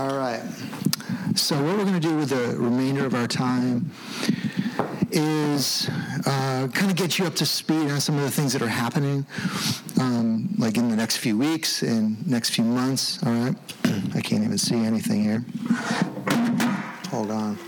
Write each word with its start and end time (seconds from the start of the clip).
All 0.00 0.16
right. 0.16 0.40
So, 1.34 1.62
what 1.62 1.76
we're 1.76 1.84
going 1.84 2.00
to 2.00 2.08
do 2.08 2.16
with 2.16 2.30
the 2.30 2.56
remainder 2.56 3.04
of 3.04 3.14
our 3.14 3.26
time 3.26 3.90
is 5.10 5.90
uh, 6.24 6.68
kind 6.72 6.90
of 6.90 6.96
get 6.96 7.18
you 7.18 7.26
up 7.26 7.34
to 7.34 7.44
speed 7.44 7.90
on 7.90 8.00
some 8.00 8.16
of 8.16 8.22
the 8.22 8.30
things 8.30 8.54
that 8.54 8.62
are 8.62 8.66
happening, 8.66 9.26
um, 10.00 10.48
like 10.56 10.78
in 10.78 10.88
the 10.88 10.96
next 10.96 11.18
few 11.18 11.36
weeks 11.36 11.82
and 11.82 12.26
next 12.26 12.54
few 12.54 12.64
months. 12.64 13.22
All 13.26 13.32
right. 13.34 13.54
I 14.14 14.22
can't 14.22 14.42
even 14.42 14.56
see 14.56 14.76
anything 14.76 15.22
here. 15.22 15.44
Hold 17.10 17.30
on. 17.30 17.58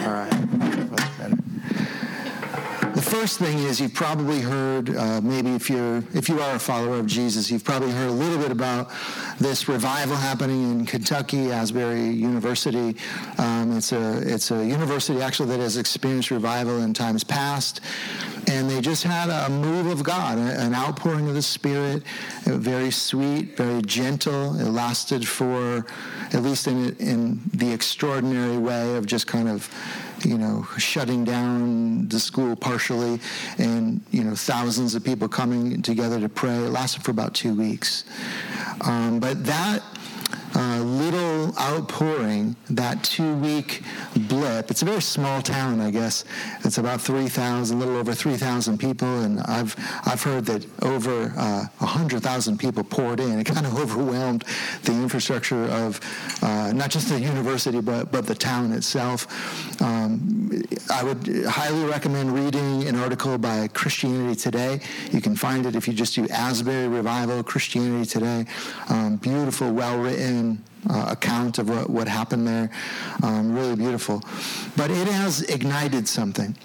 All 0.00 0.12
right. 0.12 0.90
That's 0.90 1.18
better. 1.18 1.36
The 2.96 3.02
first 3.02 3.38
thing 3.38 3.58
is 3.58 3.78
you've 3.78 3.92
probably 3.92 4.40
heard, 4.40 4.96
uh, 4.96 5.20
maybe 5.20 5.54
if 5.54 5.68
you're 5.68 5.98
if 6.14 6.30
you 6.30 6.40
are 6.40 6.56
a 6.56 6.58
follower 6.58 6.98
of 6.98 7.06
Jesus, 7.06 7.50
you've 7.50 7.62
probably 7.62 7.90
heard 7.90 8.08
a 8.08 8.12
little 8.12 8.38
bit 8.38 8.50
about 8.50 8.90
this 9.38 9.68
revival 9.68 10.16
happening 10.16 10.70
in 10.70 10.86
Kentucky, 10.86 11.50
Asbury 11.50 12.08
University. 12.08 12.96
Um, 13.38 13.76
it's 13.76 13.92
a 13.92 14.18
it's 14.22 14.50
a 14.50 14.64
university 14.64 15.20
actually 15.20 15.50
that 15.50 15.60
has 15.60 15.76
experienced 15.76 16.30
revival 16.30 16.82
in 16.82 16.94
times 16.94 17.24
past, 17.24 17.80
and 18.48 18.70
they 18.70 18.80
just 18.80 19.02
had 19.02 19.28
a 19.28 19.50
move 19.50 19.86
of 19.86 20.02
God, 20.02 20.38
an 20.38 20.74
outpouring 20.74 21.28
of 21.28 21.34
the 21.34 21.42
Spirit, 21.42 22.02
very 22.44 22.90
sweet, 22.90 23.56
very 23.56 23.82
gentle. 23.82 24.58
It 24.58 24.70
lasted 24.70 25.26
for 25.26 25.86
at 26.32 26.42
least 26.42 26.66
in 26.66 26.96
in 26.96 27.40
the 27.52 27.72
extraordinary 27.72 28.58
way 28.58 28.96
of 28.96 29.06
just 29.06 29.26
kind 29.26 29.48
of 29.48 29.68
you 30.24 30.38
know, 30.38 30.66
shutting 30.78 31.24
down 31.24 32.08
the 32.08 32.18
school 32.18 32.56
partially, 32.56 33.20
and 33.58 34.00
you 34.10 34.24
know, 34.24 34.34
thousands 34.34 34.94
of 34.94 35.04
people 35.04 35.28
coming 35.28 35.82
together 35.82 36.18
to 36.20 36.28
pray. 36.28 36.56
It 36.56 36.70
lasted 36.70 37.04
for 37.04 37.10
about 37.10 37.34
two 37.34 37.54
weeks, 37.54 38.04
um, 38.82 39.18
but 39.20 39.44
that 39.44 39.82
uh, 40.54 40.82
outpouring, 41.58 42.56
that 42.70 43.02
two 43.04 43.34
week 43.36 43.82
blip. 44.16 44.70
It's 44.70 44.82
a 44.82 44.84
very 44.84 45.02
small 45.02 45.42
town, 45.42 45.80
I 45.80 45.90
guess. 45.90 46.24
It's 46.64 46.78
about 46.78 47.00
3,000, 47.00 47.76
a 47.76 47.78
little 47.78 47.96
over 47.96 48.14
3,000 48.14 48.78
people, 48.78 49.08
and 49.20 49.40
I've, 49.40 49.76
I've 50.04 50.22
heard 50.22 50.46
that 50.46 50.66
over 50.82 51.32
uh, 51.36 51.66
100,000 51.78 52.58
people 52.58 52.84
poured 52.84 53.20
in. 53.20 53.38
It 53.38 53.44
kind 53.44 53.66
of 53.66 53.78
overwhelmed 53.78 54.44
the 54.82 54.92
infrastructure 54.92 55.64
of 55.64 56.00
uh, 56.42 56.72
not 56.72 56.90
just 56.90 57.08
the 57.08 57.20
university, 57.20 57.80
but, 57.80 58.10
but 58.12 58.26
the 58.26 58.34
town 58.34 58.72
itself. 58.72 59.26
Um, 59.82 60.62
I 60.90 61.02
would 61.02 61.44
highly 61.46 61.84
recommend 61.84 62.34
reading 62.34 62.86
an 62.88 62.96
article 62.96 63.38
by 63.38 63.68
Christianity 63.68 64.36
Today. 64.36 64.80
You 65.12 65.20
can 65.20 65.36
find 65.36 65.66
it 65.66 65.76
if 65.76 65.88
you 65.88 65.94
just 65.94 66.14
do 66.14 66.26
Asbury 66.28 66.88
Revival, 66.88 67.42
Christianity 67.42 68.06
Today. 68.06 68.46
Um, 68.88 69.16
beautiful, 69.16 69.72
well 69.72 69.98
written 69.98 70.62
uh, 70.88 71.06
account 71.10 71.58
of 71.58 71.68
what, 71.68 71.90
what 71.90 72.08
happened 72.08 72.46
there. 72.46 72.70
Um, 73.22 73.54
really 73.54 73.76
beautiful. 73.76 74.22
But 74.76 74.90
it 74.90 75.08
has 75.08 75.42
ignited 75.42 76.08
something. 76.08 76.56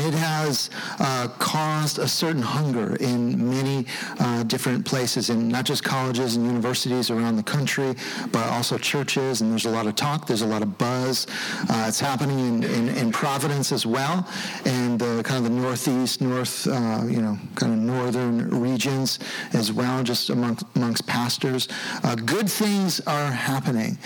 And 0.00 0.14
it 0.14 0.18
has 0.18 0.70
uh, 0.98 1.28
caused 1.38 1.98
a 1.98 2.08
certain 2.08 2.40
hunger 2.40 2.96
in 2.96 3.50
many 3.50 3.84
uh, 4.18 4.44
different 4.44 4.86
places, 4.86 5.28
in 5.28 5.48
not 5.48 5.66
just 5.66 5.84
colleges 5.84 6.36
and 6.36 6.46
universities 6.46 7.10
around 7.10 7.36
the 7.36 7.42
country, 7.42 7.94
but 8.32 8.46
also 8.46 8.78
churches. 8.78 9.42
And 9.42 9.52
there's 9.52 9.66
a 9.66 9.70
lot 9.70 9.86
of 9.86 9.96
talk, 9.96 10.26
there's 10.26 10.40
a 10.40 10.46
lot 10.46 10.62
of 10.62 10.78
buzz. 10.78 11.26
Uh, 11.68 11.84
it's 11.86 12.00
happening 12.00 12.38
in, 12.38 12.64
in, 12.64 12.88
in, 12.88 13.10
Providence 13.10 13.72
as 13.72 13.84
well, 13.84 14.26
and 14.64 15.00
kind 15.00 15.44
of 15.44 15.44
the 15.44 15.50
northeast, 15.50 16.22
north, 16.22 16.66
uh, 16.66 17.02
you 17.06 17.20
know, 17.20 17.36
kind 17.56 17.72
of 17.72 17.78
northern 17.78 18.48
regions 18.60 19.18
as 19.52 19.72
well, 19.72 20.02
just 20.02 20.30
amongst, 20.30 20.64
amongst 20.76 21.06
pastors. 21.06 21.68
Uh, 22.04 22.14
good 22.14 22.48
things 22.48 23.00
are 23.00 23.30
happening, 23.30 23.98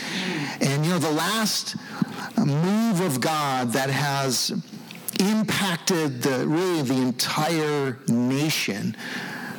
and 0.61 0.85
you 0.85 0.91
know, 0.91 0.99
the 0.99 1.13
last 1.13 1.77
move 2.39 3.01
of 3.01 3.21
God 3.21 3.73
that 3.73 3.91
has 3.91 4.53
impacted 5.21 6.23
the, 6.23 6.47
really 6.47 6.83
the 6.83 6.95
entire 6.95 7.99
nation 8.09 8.97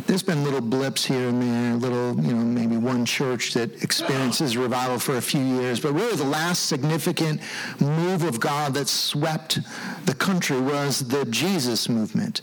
there's 0.08 0.24
been 0.24 0.44
little 0.44 0.62
blips 0.62 1.04
here 1.04 1.30
and 1.30 1.42
there, 1.42 1.76
little, 1.76 2.24
you 2.24 2.34
know, 2.34 2.44
maybe 2.44 2.78
one 2.78 3.06
church 3.06 3.54
that 3.54 3.84
experiences 3.84 4.56
revival 4.56 5.00
for 5.00 5.18
a 5.18 5.22
few 5.22 5.42
years. 5.42 5.80
But 5.80 5.94
really, 5.94 6.16
the 6.16 6.24
last 6.24 6.68
significant 6.68 7.42
move 7.80 8.24
of 8.24 8.40
God 8.40 8.74
that 8.76 8.88
swept 8.88 9.60
the 10.06 10.14
country 10.14 10.60
was 10.60 11.08
the 11.08 11.26
Jesus 11.26 11.90
movement, 11.90 12.42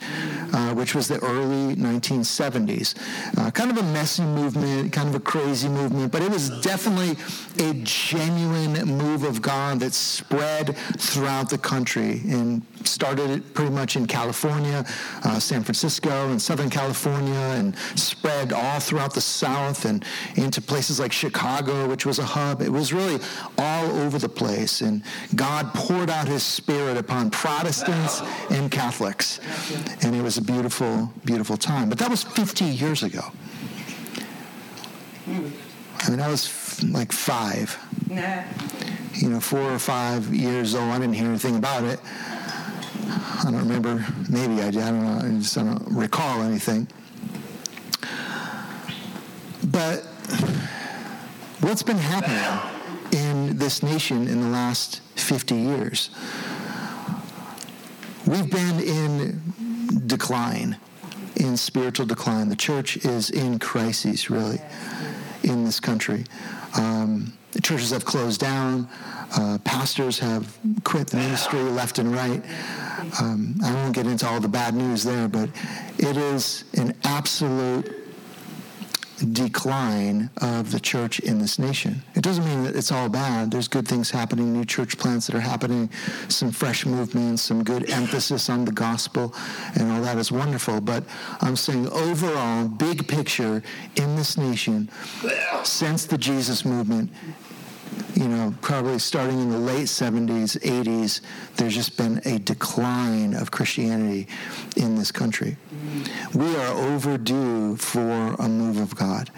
uh, 0.53 0.75
which 0.75 0.95
was 0.95 1.07
the 1.07 1.21
early 1.21 1.77
1970s. 1.77 2.95
Uh, 3.39 3.51
kind 3.53 3.71
of 3.71 3.77
a 3.77 3.83
messy 3.93 4.23
movement, 4.23 4.93
kind 4.93 5.09
of 5.09 5.15
a 5.15 5.21
crazy 5.21 5.69
movement, 5.69 6.11
but 6.11 6.23
it 6.23 6.31
was 6.31 6.51
definitely 6.61 7.17
a 7.65 7.75
genuine 7.85 8.73
move 8.87 9.23
of 9.23 9.41
God 9.41 9.79
that 9.81 9.93
spread 9.93 10.77
throughout 10.99 11.49
the 11.49 11.59
country 11.59 12.23
and 12.29 12.63
started 12.85 13.55
pretty 13.55 13.71
much 13.71 13.95
in 13.97 14.07
California, 14.07 14.85
uh, 15.25 15.39
San 15.39 15.63
Francisco, 15.63 16.31
and 16.31 16.43
Southern 16.43 16.71
California 16.71 17.52
and 17.53 17.77
spread 17.97 18.53
all 18.53 18.81
throughout 18.81 19.15
the 19.15 19.21
South 19.21 19.85
and 19.85 20.05
into 20.37 20.61
places 20.61 20.99
like 21.01 21.13
Chicago, 21.13 21.89
which 21.89 22.07
was 22.07 22.19
a 22.19 22.25
hub. 22.25 22.63
It 22.63 22.71
was 22.71 22.93
really 22.93 23.21
all 23.59 23.87
over 23.87 24.19
the 24.19 24.29
place. 24.29 24.81
And 24.81 25.03
God 25.35 25.73
poured 25.75 26.11
out 26.11 26.29
his 26.29 26.43
spirit 26.43 26.97
upon 26.97 27.31
Protestants 27.31 28.23
and 28.51 28.71
Catholics. 28.71 29.41
And 30.03 30.15
it 30.15 30.23
was 30.23 30.39
a 30.39 30.43
beautiful, 30.43 31.13
beautiful 31.25 31.57
time. 31.57 31.89
But 31.89 31.99
that 31.99 32.11
was 32.11 32.23
50 32.23 32.65
years 32.65 33.03
ago. 33.03 33.23
I 35.27 36.11
mean, 36.11 36.21
I 36.21 36.29
was 36.29 36.83
like 36.83 37.13
five. 37.13 37.79
Nah. 38.09 38.43
You 39.15 39.29
know, 39.29 39.41
four 39.41 39.61
or 39.61 39.79
five 39.79 40.35
years 40.35 40.75
old. 40.75 40.91
I 40.91 40.99
didn't 40.99 41.15
hear 41.15 41.29
anything 41.29 41.57
about 41.57 41.85
it. 41.85 42.01
I 43.45 43.45
don't 43.45 43.59
remember. 43.59 44.05
Maybe 44.29 44.63
I. 44.63 44.69
I 44.69 44.71
don't 44.71 45.05
know. 45.05 45.27
I 45.27 45.39
just 45.39 45.55
don't 45.55 45.83
recall 45.91 46.43
anything. 46.43 46.89
But 49.73 50.03
what's 51.61 51.83
been 51.83 51.97
happening 51.97 52.61
in 53.11 53.57
this 53.57 53.83
nation 53.83 54.29
in 54.29 54.43
the 54.43 54.49
last 54.49 55.01
50 55.17 55.55
years? 55.55 56.11
We've 58.27 58.51
been 58.51 58.81
in 58.81 60.03
decline, 60.07 60.77
in 61.37 61.57
spiritual 61.57 62.05
decline. 62.05 62.51
The 62.51 62.57
church 62.57 62.99
is 62.99 63.31
in 63.31 63.59
crises, 63.59 64.29
really, 64.29 64.61
in 65.43 65.65
this 65.65 65.81
country. 65.81 66.25
Um, 66.77 67.33
churches 67.63 67.91
have 67.93 68.05
closed 68.05 68.41
down. 68.41 68.89
Uh, 69.35 69.57
pastors 69.65 70.19
have 70.19 70.55
quit 70.85 71.07
the 71.07 71.17
ministry 71.17 71.61
left 71.61 71.99
and 71.99 72.13
right. 72.13 72.43
Um, 73.23 73.55
I 73.65 73.73
won't 73.73 73.95
get 73.95 74.07
into 74.07 74.29
all 74.29 74.39
the 74.39 74.49
bad 74.49 74.75
news 74.75 75.03
there, 75.03 75.29
but 75.29 75.49
it 75.97 76.19
is 76.19 76.65
an 76.75 76.95
absolute 77.05 78.02
decline 79.33 80.31
of 80.39 80.73
the 80.73 80.81
church 80.81 81.21
in 81.21 81.39
this 81.39 81.59
nation. 81.59 82.03
It 82.15 82.23
doesn't 82.23 82.45
mean 82.45 82.65
that 82.65 82.75
it's 82.75 82.91
all 82.91 83.09
bad. 83.09 83.51
There's 83.51 83.69
good 83.69 83.87
things 83.87 84.11
happening, 84.11 84.53
new 84.53 84.65
church 84.65 84.99
plants 84.99 85.27
that 85.27 85.37
are 85.37 85.41
happening, 85.41 85.91
some 86.29 86.51
fresh 86.51 86.87
movements, 86.87 87.43
some 87.43 87.63
good 87.63 87.91
emphasis 87.91 88.51
on 88.51 88.65
the 88.65 88.73
gospel, 88.73 89.35
and 89.75 89.93
all 89.93 90.03
that 90.03 90.19
is 90.19 90.33
wonderful. 90.33 90.81
But 90.81 91.05
I'm 91.41 91.57
saying 91.57 91.89
overall, 91.89 92.67
big 92.67 93.07
picture 93.07 93.63
in 93.97 94.17
this 94.17 94.37
nation, 94.37 94.91
since 95.63 96.07
the 96.07 96.19
Jesus 96.19 96.65
movement, 96.65 97.11
you 98.15 98.29
know, 98.29 98.55
probably 98.61 98.99
starting 98.99 99.41
in 99.41 99.51
the 99.51 99.59
late 99.59 99.87
70s, 99.87 100.59
80s, 100.61 101.21
there's 101.57 101.75
just 101.75 101.97
been 101.97 102.21
a 102.25 102.39
decline 102.39 103.35
of 103.35 103.51
Christianity 103.51 104.29
in 104.77 104.92
this 105.03 105.11
country. 105.11 105.57
We 106.33 106.55
are 106.55 106.75
overdue 106.75 107.77
for 107.77 108.37
a 108.39 108.49
move 108.49 108.79
of 108.79 108.95
God. 108.95 109.31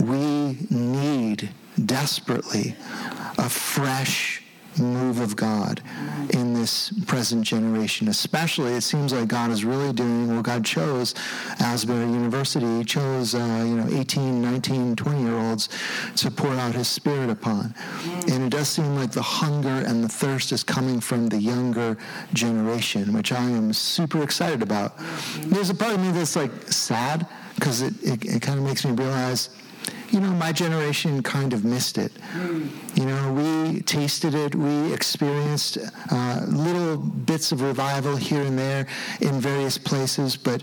We 0.00 0.56
need 0.70 1.50
desperately 1.84 2.76
a 3.36 3.48
fresh 3.48 4.43
move 4.78 5.20
of 5.20 5.36
God 5.36 5.82
in 6.30 6.54
this 6.54 6.90
present 7.06 7.42
generation. 7.42 8.08
Especially, 8.08 8.72
it 8.72 8.82
seems 8.82 9.12
like 9.12 9.28
God 9.28 9.50
is 9.50 9.64
really 9.64 9.92
doing 9.92 10.34
what 10.34 10.44
God 10.44 10.64
chose 10.64 11.14
Asbury 11.60 12.06
University. 12.06 12.66
He 12.78 12.84
chose, 12.84 13.34
uh, 13.34 13.64
you 13.66 13.76
know, 13.76 13.86
18, 13.90 14.42
19, 14.42 14.96
20 14.96 15.22
year 15.22 15.38
olds 15.38 15.68
to 16.16 16.30
pour 16.30 16.52
out 16.54 16.74
his 16.74 16.88
spirit 16.88 17.30
upon. 17.30 17.74
And 18.28 18.44
it 18.44 18.50
does 18.50 18.68
seem 18.68 18.96
like 18.96 19.12
the 19.12 19.22
hunger 19.22 19.84
and 19.86 20.02
the 20.02 20.08
thirst 20.08 20.52
is 20.52 20.64
coming 20.64 21.00
from 21.00 21.28
the 21.28 21.38
younger 21.38 21.96
generation, 22.32 23.12
which 23.12 23.32
I 23.32 23.42
am 23.42 23.72
super 23.72 24.22
excited 24.22 24.62
about. 24.62 24.98
There's 25.40 25.70
a 25.70 25.74
part 25.74 25.94
of 25.94 26.00
me 26.00 26.10
that's 26.10 26.36
like 26.36 26.52
sad 26.70 27.26
because 27.54 27.82
it, 27.82 27.94
it, 28.02 28.24
it 28.24 28.42
kind 28.42 28.58
of 28.58 28.64
makes 28.64 28.84
me 28.84 28.92
realize 28.92 29.50
you 30.14 30.20
know, 30.20 30.30
my 30.30 30.52
generation 30.52 31.24
kind 31.24 31.52
of 31.52 31.64
missed 31.64 31.98
it. 31.98 32.12
Mm. 32.34 32.96
You 32.96 33.06
know, 33.06 33.32
we 33.32 33.82
tasted 33.82 34.32
it, 34.36 34.54
we 34.54 34.92
experienced 34.92 35.76
uh, 36.12 36.46
little 36.48 36.98
bits 36.98 37.50
of 37.50 37.60
revival 37.62 38.14
here 38.14 38.42
and 38.42 38.56
there 38.56 38.86
in 39.20 39.40
various 39.40 39.76
places, 39.76 40.36
but 40.36 40.62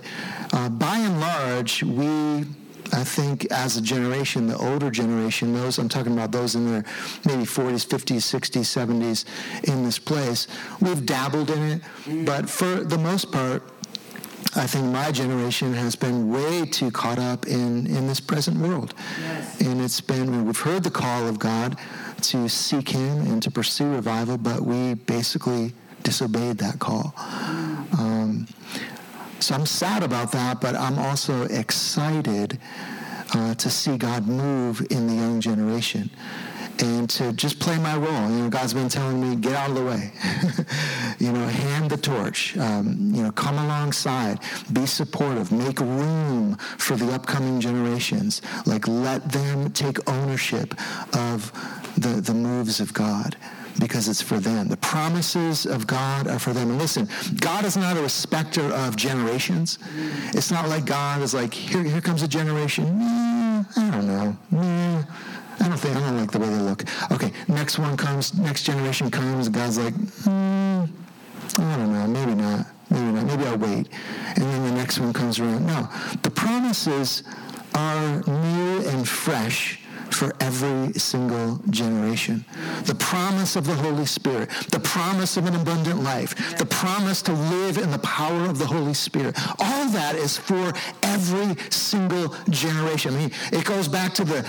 uh, 0.54 0.70
by 0.70 0.98
and 0.98 1.20
large, 1.20 1.84
we 1.84 2.46
I 2.94 3.06
think 3.06 3.46
as 3.52 3.78
a 3.78 3.82
generation, 3.82 4.48
the 4.48 4.58
older 4.58 4.92
generation, 4.92 5.54
those 5.54 5.78
I'm 5.78 5.88
talking 5.88 6.12
about 6.12 6.34
those 6.34 6.56
in 6.56 6.70
their 6.70 6.84
maybe 7.26 7.44
40s, 7.44 7.86
50s, 7.88 8.18
60s, 8.18 8.68
70s 8.68 9.26
in 9.64 9.84
this 9.84 9.98
place, 9.98 10.48
we've 10.82 11.06
dabbled 11.06 11.52
in 11.52 11.64
it. 11.64 11.82
Mm. 12.04 12.26
But 12.26 12.50
for 12.50 12.84
the 12.84 12.98
most 12.98 13.32
part, 13.32 13.64
I 14.54 14.68
think 14.68 14.88
my 14.88 15.12
generation 15.12 15.74
has 15.74 15.96
been 15.96 16.30
way 16.30 16.66
too 16.66 16.92
caught 16.92 17.20
up 17.20 17.48
in, 17.48 17.88
in 17.88 18.08
this 18.08 18.20
present 18.20 18.58
world. 18.58 18.94
Yes. 19.22 19.62
And 19.62 19.80
it's 19.80 20.02
been, 20.02 20.46
we've 20.46 20.60
heard 20.60 20.84
the 20.84 20.92
call 20.92 21.28
of 21.28 21.40
God 21.40 21.78
to 22.24 22.50
seek 22.50 22.90
Him 22.90 23.22
and 23.22 23.42
to 23.44 23.50
pursue 23.50 23.90
revival, 23.90 24.38
but 24.38 24.62
we 24.62 24.96
basically 24.96 25.74
disobeyed 26.04 26.58
that 26.58 26.80
call. 26.80 27.14
Um, 27.98 28.46
so 29.40 29.56
I'm 29.56 29.66
sad 29.66 30.04
about 30.04 30.34
that, 30.34 30.60
but 30.60 30.76
I'm 30.76 31.00
also 31.00 31.44
excited 31.46 32.60
uh, 33.34 33.56
to 33.56 33.70
see 33.70 33.98
God 33.98 34.28
move 34.28 34.86
in 34.90 35.08
the 35.08 35.14
young 35.14 35.40
generation 35.40 36.10
and 36.82 37.10
to 37.10 37.32
just 37.34 37.60
play 37.60 37.78
my 37.78 37.96
role. 37.96 38.30
You 38.30 38.44
know, 38.44 38.50
God's 38.50 38.74
been 38.74 38.90
telling 38.90 39.22
me, 39.22 39.36
get 39.36 39.54
out 39.54 39.70
of 39.70 39.76
the 39.76 39.86
way. 39.86 40.12
you 41.20 41.32
know, 41.32 41.46
hand 41.46 41.90
the 41.90 41.98
torch. 41.98 42.58
Um, 42.58 43.12
you 43.14 43.24
know, 43.24 43.32
come 43.32 43.58
alongside, 43.58 44.40
be 44.74 44.86
supportive, 44.86 45.52
make 45.52 45.80
room 45.80 46.56
for 46.78 46.96
the 46.96 47.12
upcoming 47.14 47.62
generations. 47.62 48.42
Like, 48.66 48.88
let 48.88 49.32
them 49.32 49.72
take 49.72 50.10
ownership 50.10 50.74
of 51.16 51.52
the, 51.98 52.22
the 52.22 52.34
moves 52.34 52.80
of 52.80 52.94
God 52.94 53.36
because 53.80 54.08
it's 54.08 54.22
for 54.22 54.40
them. 54.40 54.68
The 54.68 54.78
promises 54.78 55.66
of 55.66 55.88
God 55.88 56.28
are 56.28 56.40
for 56.40 56.54
them. 56.54 56.70
And 56.70 56.78
listen, 56.78 57.08
God 57.40 57.66
is 57.66 57.78
not 57.78 57.98
a 57.98 58.02
respecter 58.02 58.64
of 58.74 58.96
generations. 58.96 59.80
It's 60.34 60.52
not 60.52 60.70
like 60.70 60.86
God 60.86 61.22
is 61.22 61.34
like, 61.34 61.54
here, 61.54 61.84
here 61.84 62.02
comes 62.02 62.22
a 62.22 62.28
generation. 62.28 62.86
Mm, 62.86 63.78
I 63.78 63.92
don't 63.92 64.08
know. 64.08 64.38
I 64.54 65.06
don't 65.72 65.80
think 65.80 65.96
I 65.96 66.00
don't 66.02 66.18
like 66.18 66.32
the 66.32 66.40
way 66.40 66.50
they 66.50 66.60
look. 66.60 66.84
Okay, 67.12 67.32
next 67.48 67.80
one 67.80 67.96
comes, 67.96 68.38
next 68.38 68.64
generation 68.64 69.10
comes. 69.10 69.48
God's 69.48 69.78
like, 69.78 69.94
mm, 69.94 70.90
I 71.58 71.78
don't 71.78 71.94
know, 71.94 72.08
maybe 72.08 72.36
not, 72.36 72.66
maybe 72.90 73.12
not, 73.12 73.26
maybe 73.26 73.44
I'll 73.46 73.58
wait. 73.58 73.88
And 74.36 74.44
then 74.44 74.64
the 74.64 74.74
next 74.74 75.00
one 75.00 75.14
comes 75.14 75.40
around. 75.40 75.66
No, 75.66 75.88
the 76.24 76.30
promises 76.30 77.24
are 77.74 78.22
new 78.28 78.82
and 78.90 79.08
fresh 79.08 79.81
for 80.14 80.34
every 80.40 80.94
single 80.94 81.60
generation. 81.70 82.46
The 82.86 82.96
promise 82.96 83.56
of 83.56 83.66
the 83.66 83.76
Holy 83.76 84.06
Spirit, 84.06 84.50
the 84.72 84.80
promise 84.80 85.38
of 85.38 85.46
an 85.46 85.56
abundant 85.56 86.04
life, 86.04 86.58
the 86.58 86.66
promise 86.66 87.22
to 87.24 87.34
live 87.34 87.78
in 87.78 87.92
the 87.92 88.00
power 88.00 88.46
of 88.46 88.58
the 88.58 88.66
Holy 88.66 88.94
Spirit. 88.94 89.36
All 89.60 89.88
that 89.90 90.16
is 90.16 90.38
for 90.38 90.74
every 91.04 91.56
single 91.70 92.36
generation. 92.50 93.16
I 93.16 93.18
mean, 93.18 93.32
it 93.52 93.66
goes 93.66 93.88
back 93.88 94.14
to 94.16 94.24
the 94.24 94.44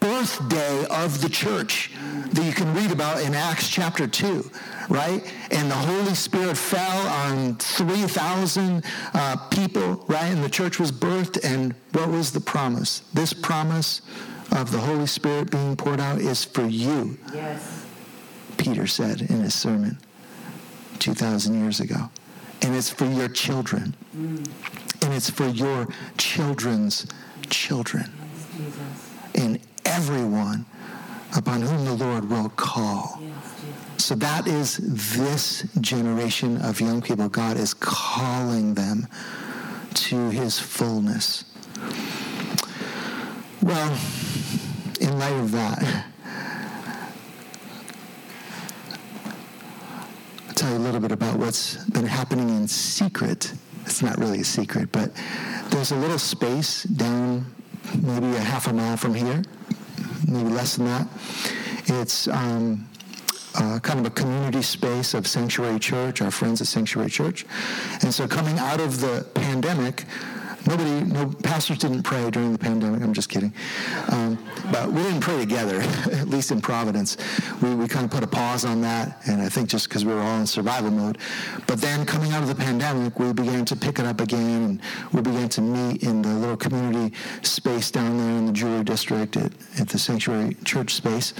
birthday 0.00 0.86
of 0.86 1.20
the 1.20 1.28
church 1.28 1.90
that 2.32 2.44
you 2.44 2.52
can 2.52 2.74
read 2.74 2.90
about 2.90 3.22
in 3.22 3.34
Acts 3.34 3.68
chapter 3.68 4.06
2 4.06 4.50
right? 4.88 5.32
And 5.50 5.70
the 5.70 5.74
Holy 5.74 6.14
Spirit 6.14 6.56
fell 6.56 7.06
on 7.06 7.56
3,000 7.56 8.84
uh, 9.14 9.36
people, 9.50 10.04
right? 10.08 10.26
And 10.26 10.42
the 10.42 10.48
church 10.48 10.78
was 10.78 10.90
birthed. 10.90 11.44
And 11.44 11.74
what 11.92 12.08
was 12.08 12.32
the 12.32 12.40
promise? 12.40 13.00
This 13.12 13.32
promise 13.32 14.02
of 14.52 14.70
the 14.70 14.78
Holy 14.78 15.06
Spirit 15.06 15.50
being 15.50 15.76
poured 15.76 16.00
out 16.00 16.20
is 16.20 16.44
for 16.44 16.66
you. 16.66 17.18
Yes. 17.32 17.86
Peter 18.56 18.86
said 18.86 19.20
in 19.20 19.40
his 19.40 19.54
sermon 19.54 19.98
2,000 20.98 21.60
years 21.60 21.80
ago. 21.80 22.10
And 22.62 22.74
it's 22.74 22.90
for 22.90 23.06
your 23.06 23.28
children. 23.28 23.94
Mm. 24.16 24.48
And 25.02 25.14
it's 25.14 25.30
for 25.30 25.46
your 25.46 25.86
children's 26.16 27.06
children. 27.50 28.10
Yes, 28.58 29.12
and 29.36 29.60
everyone 29.84 30.66
upon 31.36 31.62
whom 31.62 31.84
the 31.84 32.04
Lord 32.04 32.28
will 32.28 32.48
call. 32.50 33.20
So 33.98 34.14
that 34.16 34.46
is 34.46 34.78
this 35.26 35.66
generation 35.80 36.56
of 36.62 36.80
young 36.80 37.02
people. 37.02 37.28
God 37.28 37.56
is 37.56 37.74
calling 37.74 38.74
them 38.74 39.06
to 39.94 40.30
his 40.30 40.58
fullness. 40.58 41.44
Well, 43.60 43.98
in 45.00 45.18
light 45.18 45.32
of 45.32 45.50
that, 45.52 46.04
I'll 50.48 50.54
tell 50.54 50.70
you 50.70 50.78
a 50.78 50.78
little 50.78 51.00
bit 51.00 51.12
about 51.12 51.38
what's 51.38 51.76
been 51.86 52.06
happening 52.06 52.48
in 52.48 52.68
secret. 52.68 53.52
It's 53.84 54.02
not 54.02 54.18
really 54.18 54.40
a 54.40 54.44
secret, 54.44 54.90
but 54.92 55.10
there's 55.70 55.92
a 55.92 55.96
little 55.96 56.18
space 56.18 56.84
down 56.84 57.46
maybe 58.02 58.26
a 58.36 58.40
half 58.40 58.66
a 58.68 58.72
mile 58.72 58.96
from 58.96 59.14
here, 59.14 59.42
maybe 60.28 60.50
less 60.50 60.76
than 60.76 60.86
that. 60.86 61.08
It's 61.86 62.28
um, 62.28 62.88
uh, 63.54 63.78
kind 63.80 64.00
of 64.00 64.06
a 64.06 64.10
community 64.10 64.62
space 64.62 65.14
of 65.14 65.26
Sanctuary 65.26 65.78
Church, 65.78 66.22
our 66.22 66.30
friends 66.30 66.60
at 66.60 66.66
Sanctuary 66.66 67.10
Church. 67.10 67.46
And 68.02 68.12
so 68.12 68.28
coming 68.28 68.58
out 68.58 68.80
of 68.80 69.00
the 69.00 69.26
pandemic, 69.34 70.04
Nobody, 70.66 71.04
no 71.04 71.28
pastors 71.42 71.78
didn't 71.78 72.02
pray 72.02 72.30
during 72.30 72.52
the 72.52 72.58
pandemic. 72.58 73.02
I'm 73.02 73.12
just 73.12 73.28
kidding. 73.28 73.52
Um, 74.10 74.38
but 74.72 74.90
we 74.90 75.02
didn't 75.02 75.20
pray 75.20 75.38
together, 75.38 75.80
at 76.12 76.28
least 76.28 76.50
in 76.50 76.60
Providence. 76.60 77.16
We, 77.62 77.74
we 77.74 77.88
kind 77.88 78.04
of 78.04 78.10
put 78.10 78.22
a 78.22 78.26
pause 78.26 78.64
on 78.64 78.80
that, 78.82 79.22
and 79.26 79.40
I 79.40 79.48
think 79.48 79.68
just 79.68 79.88
because 79.88 80.04
we 80.04 80.12
were 80.12 80.20
all 80.20 80.38
in 80.40 80.46
survival 80.46 80.90
mode. 80.90 81.18
But 81.66 81.80
then 81.80 82.04
coming 82.04 82.32
out 82.32 82.42
of 82.42 82.48
the 82.48 82.54
pandemic, 82.54 83.18
we 83.18 83.32
began 83.32 83.64
to 83.66 83.76
pick 83.76 83.98
it 83.98 84.04
up 84.04 84.20
again, 84.20 84.64
and 84.64 84.82
we 85.12 85.22
began 85.22 85.48
to 85.50 85.60
meet 85.60 86.02
in 86.02 86.22
the 86.22 86.34
little 86.34 86.56
community 86.56 87.14
space 87.42 87.90
down 87.90 88.18
there 88.18 88.30
in 88.30 88.46
the 88.46 88.52
Jewelry 88.52 88.84
District 88.84 89.36
at, 89.36 89.52
at 89.78 89.88
the 89.88 89.98
Sanctuary 89.98 90.56
Church 90.64 90.94
space. 90.94 91.34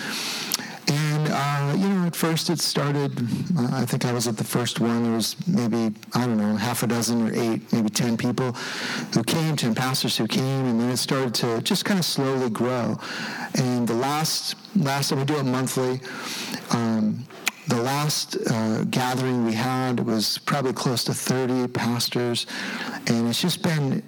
Uh, 1.31 1.75
you 1.77 1.89
know, 1.89 2.07
at 2.07 2.17
first 2.17 2.49
it 2.49 2.59
started, 2.61 3.19
uh, 3.59 3.69
I 3.73 3.85
think 3.85 4.05
I 4.05 4.13
was 4.13 4.27
at 4.27 4.37
the 4.37 4.45
first 4.45 4.81
one. 4.81 5.03
There 5.03 5.13
was 5.13 5.37
maybe, 5.47 5.95
I 6.15 6.27
don't 6.27 6.39
know, 6.39 6.57
half 6.57 6.83
a 6.83 6.87
dozen 6.87 7.29
or 7.29 7.35
eight, 7.35 7.73
maybe 7.73 7.91
10 7.91 8.17
people 8.17 8.53
who 9.13 9.23
came, 9.25 9.57
10 9.57 9.75
pastors 9.75 10.17
who 10.17 10.27
came, 10.27 10.67
and 10.67 10.81
then 10.81 10.91
it 10.91 10.97
started 10.97 11.35
to 11.37 11.61
just 11.63 11.85
kind 11.85 11.99
of 11.99 12.05
slowly 12.05 12.51
grow. 12.51 12.99
And 13.55 13.87
the 13.87 13.95
last, 13.95 14.57
last 14.77 15.11
time 15.11 15.19
we 15.19 15.25
do 15.25 15.37
it 15.37 15.45
monthly, 15.45 16.01
um, 16.71 17.27
the 17.67 17.83
last 17.83 18.37
uh, 18.51 18.85
gathering 18.85 19.45
we 19.45 19.53
had 19.53 20.01
was 20.01 20.39
probably 20.39 20.73
close 20.73 21.05
to 21.05 21.15
30 21.15 21.69
pastors, 21.69 22.47
and 23.07 23.29
it's 23.29 23.43
just 23.43 23.63
been 23.63 24.03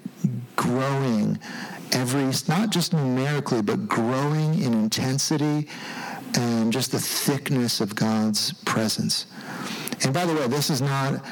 growing 0.57 1.39
every, 1.93 2.31
not 2.49 2.71
just 2.71 2.93
numerically, 2.93 3.61
but 3.61 3.89
growing 3.89 4.55
in 4.63 4.73
intensity 4.73 5.69
and 6.39 6.73
just 6.73 6.93
the 6.93 6.99
thickness 6.99 7.81
of 7.81 7.95
God's 7.95 8.53
presence. 8.65 9.27
And 10.03 10.15
by 10.15 10.25
the 10.27 10.35
way, 10.35 10.47
this 10.47 10.71
is 10.71 10.81
not 10.81 11.25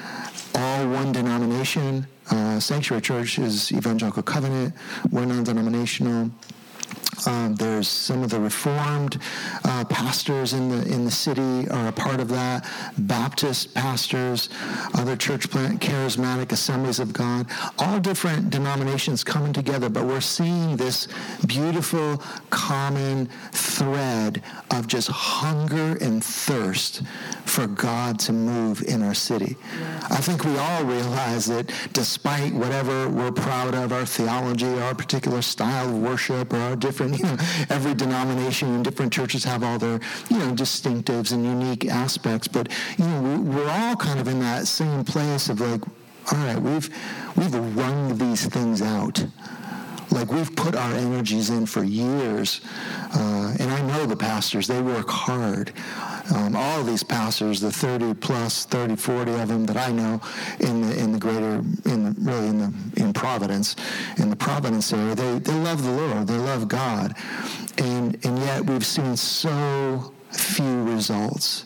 all 0.55 0.89
one 0.89 1.13
denomination. 1.13 2.07
Uh, 2.31 2.61
Sanctuary 2.61 3.01
Church 3.01 3.39
is 3.39 3.73
Evangelical 3.73 4.23
Covenant. 4.23 4.75
We're 5.11 5.25
non-denominational. 5.25 6.31
Um, 7.29 7.55
there's 7.57 7.89
some 7.89 8.23
of 8.23 8.31
the 8.31 8.41
Reformed 8.41 9.19
uh, 9.65 9.85
pastors 9.85 10.55
in 10.55 10.71
the 10.71 10.81
in 10.91 11.05
the 11.05 11.11
city 11.11 11.69
are 11.69 11.89
a 11.89 11.93
part 11.93 12.21
of 12.21 12.29
that. 12.31 12.67
Baptist 12.97 13.75
pastors, 13.75 14.49
other 14.95 15.15
church 15.15 15.51
plant, 15.51 15.79
charismatic 15.79 16.53
assemblies 16.53 16.99
of 16.99 17.13
God, 17.13 17.47
all 17.79 18.01
different 18.01 18.49
denominations 18.49 19.23
coming 19.23 19.53
together. 19.53 19.91
But 19.91 20.07
we're 20.07 20.23
seeing 20.23 20.77
this 20.77 21.07
beautiful 21.47 22.23
common 22.49 23.29
thread 23.53 24.43
of 24.71 24.87
just 24.87 25.09
hunger 25.09 25.99
and 26.01 26.25
thirst 26.25 27.03
for 27.49 27.67
God 27.67 28.19
to 28.21 28.33
move 28.33 28.83
in 28.83 29.03
our 29.03 29.15
city. 29.15 29.57
I 30.11 30.17
think 30.17 30.45
we 30.45 30.57
all 30.57 30.85
realize 30.85 31.47
that 31.47 31.73
despite 31.93 32.53
whatever 32.53 33.09
we're 33.09 33.33
proud 33.33 33.75
of, 33.75 33.93
our 33.93 34.05
theology, 34.05 34.67
our 34.67 34.95
particular 34.95 35.43
style 35.43 35.89
of 35.89 35.99
worship, 35.99 36.53
or 36.53 36.59
our 36.59 36.77
different 36.77 37.19
you 37.19 37.25
know, 37.25 37.37
every 37.71 37.95
denomination 37.95 38.69
and 38.75 38.85
different 38.85 39.13
churches 39.13 39.45
have 39.45 39.63
all 39.63 39.79
their, 39.79 40.01
you 40.29 40.39
know, 40.39 40.53
distinctives 40.55 41.33
and 41.33 41.45
unique 41.45 41.87
aspects. 41.87 42.49
But, 42.49 42.71
you 42.99 43.07
know, 43.07 43.23
we, 43.23 43.57
we're 43.57 43.71
all 43.71 43.97
kind 43.97 44.21
of 44.21 44.29
in 44.29 44.41
that 44.41 44.67
same 44.67 45.05
place 45.05 45.49
of 45.49 45.61
like, 45.61 45.83
all 46.33 46.39
right, 46.39 46.59
we've, 46.61 46.89
we've 47.37 47.77
wrung 47.77 48.19
these 48.19 48.47
things 48.47 48.83
out 48.83 49.25
like 50.11 50.33
we've 50.33 50.55
put 50.57 50.75
our 50.75 50.93
energies 50.95 51.51
in 51.51 51.67
for 51.67 51.85
years. 51.85 52.61
Uh, 53.15 53.55
and 53.59 53.71
I 53.71 53.81
know 53.83 54.07
the 54.07 54.17
pastors, 54.17 54.67
they 54.67 54.81
work 54.81 55.09
hard. 55.09 55.73
Um, 56.35 56.57
all 56.57 56.83
these 56.83 57.03
pastors, 57.03 57.61
the 57.61 57.73
30 57.73 58.15
plus, 58.15 58.67
30, 58.67 58.97
40 58.97 59.33
of 59.33 59.49
them 59.49 59.67
that 59.67 59.77
I 59.77 59.91
know 59.91 60.21
in 60.61 60.83
the, 60.83 60.99
in 60.99 61.13
the 61.13 61.19
greater, 61.19 61.63
in 61.85 62.05
the, 62.05 62.15
really 62.19 62.49
in 62.49 62.59
the, 62.59 63.03
in 63.03 63.13
Providence, 63.13 63.77
in 64.19 64.31
the 64.31 64.37
Providence 64.37 64.93
area, 64.93 65.15
they, 65.15 65.39
they 65.39 65.55
love 65.55 65.83
the 65.83 65.91
Lord, 65.91 66.27
they 66.27 66.37
love 66.37 66.69
God. 66.69 67.15
And, 67.79 68.19
and 68.25 68.39
yet 68.39 68.65
we've 68.67 68.85
seen 68.85 69.17
so 69.17 70.13
few 70.31 70.83
results 70.85 71.65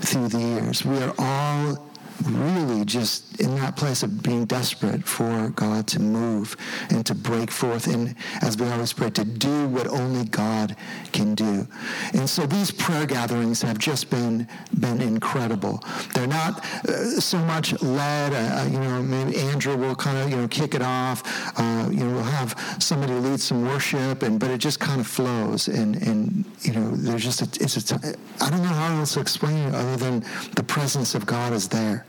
through 0.00 0.28
the 0.28 0.38
years. 0.38 0.84
We 0.84 0.98
are 0.98 1.14
all 1.18 1.86
really 2.24 2.84
just 2.84 3.40
in 3.40 3.54
that 3.56 3.76
place 3.76 4.02
of 4.02 4.22
being 4.22 4.44
desperate 4.44 5.04
for 5.04 5.50
God 5.50 5.86
to 5.88 6.00
move 6.00 6.56
and 6.90 7.04
to 7.06 7.14
break 7.14 7.50
forth 7.50 7.86
and, 7.86 8.14
as 8.42 8.56
we 8.56 8.66
always 8.68 8.92
pray, 8.92 9.10
to 9.10 9.24
do 9.24 9.68
what 9.68 9.86
only 9.86 10.24
God 10.24 10.76
can 11.12 11.34
do. 11.34 11.66
And 12.14 12.28
so 12.28 12.46
these 12.46 12.70
prayer 12.70 13.06
gatherings 13.06 13.62
have 13.62 13.78
just 13.78 14.10
been, 14.10 14.48
been 14.78 15.00
incredible. 15.00 15.82
They're 16.14 16.26
not 16.26 16.64
uh, 16.88 17.20
so 17.20 17.38
much 17.38 17.80
led, 17.82 18.32
uh, 18.32 18.62
uh 18.62 18.64
you 18.64 18.78
know, 18.78 19.02
maybe 19.02 19.36
Andrew 19.36 19.76
will 19.76 19.94
kind 19.94 20.18
of, 20.18 20.30
you 20.30 20.36
know, 20.36 20.48
kick 20.48 20.74
it 20.74 20.82
off. 20.82 21.22
Uh, 21.58 21.88
you 21.90 22.04
know, 22.04 22.14
we'll 22.14 22.22
have 22.22 22.76
somebody 22.78 23.12
lead 23.12 23.40
some 23.40 23.66
worship, 23.66 24.22
and 24.22 24.40
but 24.40 24.50
it 24.50 24.58
just 24.58 24.80
kind 24.80 25.00
of 25.00 25.06
flows. 25.06 25.68
And, 25.68 25.96
and 25.96 26.44
you 26.62 26.72
know, 26.72 26.90
there's 26.90 27.22
just, 27.22 27.42
a, 27.42 27.62
it's 27.62 27.90
a, 27.90 27.96
I 28.40 28.50
don't 28.50 28.62
know 28.62 28.68
how 28.68 28.98
else 28.98 29.14
to 29.14 29.20
explain 29.20 29.56
it 29.68 29.74
other 29.74 29.96
than 29.96 30.24
the 30.54 30.62
presence 30.62 31.14
of 31.14 31.26
God 31.26 31.52
is 31.52 31.68
there. 31.68 32.05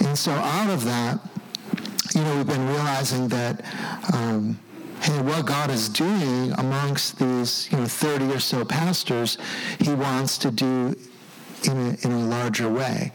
And 0.00 0.18
so 0.18 0.32
out 0.32 0.70
of 0.70 0.84
that, 0.84 1.20
you 2.14 2.22
know, 2.22 2.36
we've 2.36 2.46
been 2.46 2.66
realizing 2.68 3.28
that, 3.28 3.64
um, 4.12 4.58
hey, 5.02 5.20
what 5.22 5.46
God 5.46 5.70
is 5.70 5.88
doing 5.88 6.52
amongst 6.52 7.18
these, 7.18 7.68
you 7.70 7.78
know, 7.78 7.86
30 7.86 8.32
or 8.32 8.40
so 8.40 8.64
pastors, 8.64 9.38
he 9.78 9.92
wants 9.92 10.38
to 10.38 10.50
do 10.50 10.94
in 11.64 11.76
a, 11.76 12.06
in 12.06 12.12
a 12.12 12.24
larger 12.26 12.68
way 12.68 13.12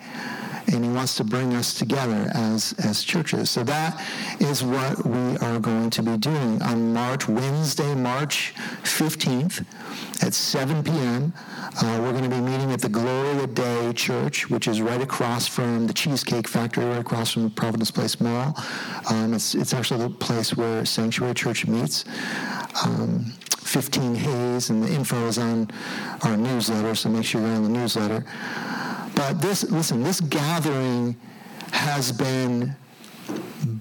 and 0.67 0.83
he 0.83 0.91
wants 0.91 1.15
to 1.15 1.23
bring 1.23 1.53
us 1.53 1.73
together 1.73 2.29
as, 2.33 2.73
as 2.83 3.03
churches. 3.03 3.49
So 3.49 3.63
that 3.63 4.01
is 4.39 4.63
what 4.63 5.05
we 5.05 5.37
are 5.37 5.59
going 5.59 5.89
to 5.91 6.03
be 6.03 6.17
doing 6.17 6.61
on 6.61 6.93
March, 6.93 7.27
Wednesday, 7.27 7.93
March 7.95 8.53
15th 8.83 9.65
at 10.23 10.33
7 10.33 10.83
p.m. 10.83 11.33
Uh, 11.81 11.99
we're 12.01 12.11
going 12.11 12.23
to 12.23 12.29
be 12.29 12.41
meeting 12.41 12.71
at 12.71 12.81
the 12.81 12.89
Gloria 12.89 13.47
Dei 13.47 13.93
Church, 13.93 14.49
which 14.49 14.67
is 14.67 14.81
right 14.81 15.01
across 15.01 15.47
from 15.47 15.87
the 15.87 15.93
Cheesecake 15.93 16.47
Factory, 16.47 16.85
right 16.85 16.99
across 16.99 17.31
from 17.31 17.43
the 17.43 17.49
Providence 17.49 17.91
Place 17.91 18.19
Mall. 18.19 18.55
Um, 19.09 19.33
it's, 19.33 19.55
it's 19.55 19.73
actually 19.73 20.03
the 20.03 20.09
place 20.09 20.55
where 20.55 20.85
Sanctuary 20.85 21.33
Church 21.33 21.67
meets. 21.67 22.05
Um, 22.83 23.33
15 23.65 24.15
Hayes, 24.15 24.69
and 24.69 24.83
the 24.83 24.93
info 24.93 25.25
is 25.27 25.37
on 25.37 25.69
our 26.21 26.37
newsletter, 26.37 26.95
so 26.95 27.09
make 27.09 27.25
sure 27.25 27.41
you're 27.41 27.49
on 27.49 27.63
the 27.63 27.69
newsletter. 27.69 28.23
But 29.15 29.41
this, 29.41 29.63
listen, 29.71 30.03
this 30.03 30.19
gathering 30.21 31.15
has 31.71 32.11
been 32.11 32.75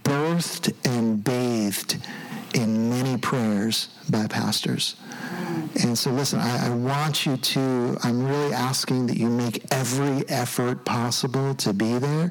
birthed 0.02 0.72
and 0.84 1.22
bathed 1.22 1.98
in 2.54 2.88
many 2.88 3.18
prayers 3.18 3.88
by 4.08 4.26
pastors. 4.28 4.94
And 5.82 5.98
so, 5.98 6.10
listen, 6.12 6.38
I, 6.38 6.68
I, 6.68 6.70
want 6.70 7.26
you 7.26 7.36
to, 7.36 7.98
I'm 8.02 8.26
really 8.26 8.52
asking 8.52 9.08
that 9.08 9.16
you 9.16 9.28
make 9.28 9.64
every 9.72 10.26
effort 10.28 10.84
possible 10.84 11.54
to 11.56 11.72
be 11.72 11.98
there. 11.98 12.30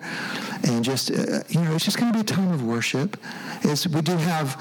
And 0.63 0.83
just, 0.83 1.11
uh, 1.11 1.43
you 1.49 1.61
know, 1.61 1.75
it's 1.75 1.83
just 1.83 1.97
going 1.97 2.11
to 2.11 2.17
be 2.17 2.21
a 2.21 2.23
time 2.23 2.51
of 2.51 2.63
worship. 2.63 3.17
It's, 3.63 3.85
we 3.85 4.01
do 4.01 4.15
have 4.15 4.55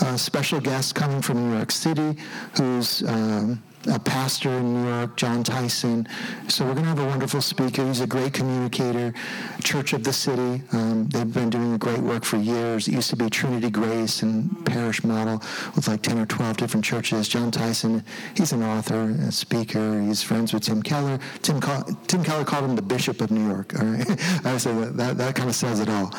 a 0.00 0.16
special 0.16 0.60
guest 0.60 0.94
coming 0.94 1.20
from 1.20 1.48
New 1.48 1.56
York 1.56 1.72
City 1.72 2.16
who's. 2.56 3.02
Um, 3.02 3.62
a 3.86 3.98
pastor 3.98 4.50
in 4.50 4.74
New 4.74 4.88
York, 4.88 5.16
Jon 5.16 5.42
Tyson. 5.42 6.06
So 6.48 6.64
we're 6.64 6.74
going 6.74 6.84
to 6.84 6.90
have 6.90 6.98
a 6.98 7.06
wonderful 7.06 7.40
speaker. 7.40 7.86
He's 7.86 8.00
a 8.00 8.06
great 8.06 8.32
communicator. 8.32 9.14
Church 9.62 9.92
of 9.92 10.04
the 10.04 10.12
City. 10.12 10.62
Um, 10.72 11.08
they've 11.08 11.32
been 11.32 11.50
doing 11.50 11.78
great 11.78 12.00
work 12.00 12.24
for 12.24 12.36
years. 12.36 12.88
It 12.88 12.94
used 12.94 13.10
to 13.10 13.16
be 13.16 13.30
Trinity 13.30 13.70
Grace 13.70 14.22
and 14.22 14.66
parish 14.66 15.04
model 15.04 15.42
with 15.74 15.88
like 15.88 16.02
10 16.02 16.18
or 16.18 16.26
12 16.26 16.56
different 16.56 16.84
churches. 16.84 17.28
Jon 17.28 17.50
Tyson, 17.50 18.04
he's 18.34 18.52
an 18.52 18.62
author, 18.62 19.10
a 19.10 19.32
speaker. 19.32 20.00
He's 20.00 20.22
friends 20.22 20.52
with 20.52 20.64
Tim 20.64 20.82
Keller. 20.82 21.18
Tim, 21.42 21.60
Tim 22.06 22.24
Keller 22.24 22.44
called 22.44 22.64
him 22.64 22.76
the 22.76 22.82
Bishop 22.82 23.20
of 23.20 23.30
New 23.30 23.46
York. 23.46 23.78
All 23.78 23.86
right? 23.86 24.10
I 24.44 24.56
say 24.58 24.74
that, 24.74 24.96
that, 24.96 25.18
that 25.18 25.34
kind 25.34 25.48
of 25.48 25.54
says 25.54 25.80
it 25.80 25.88
all. 25.88 26.12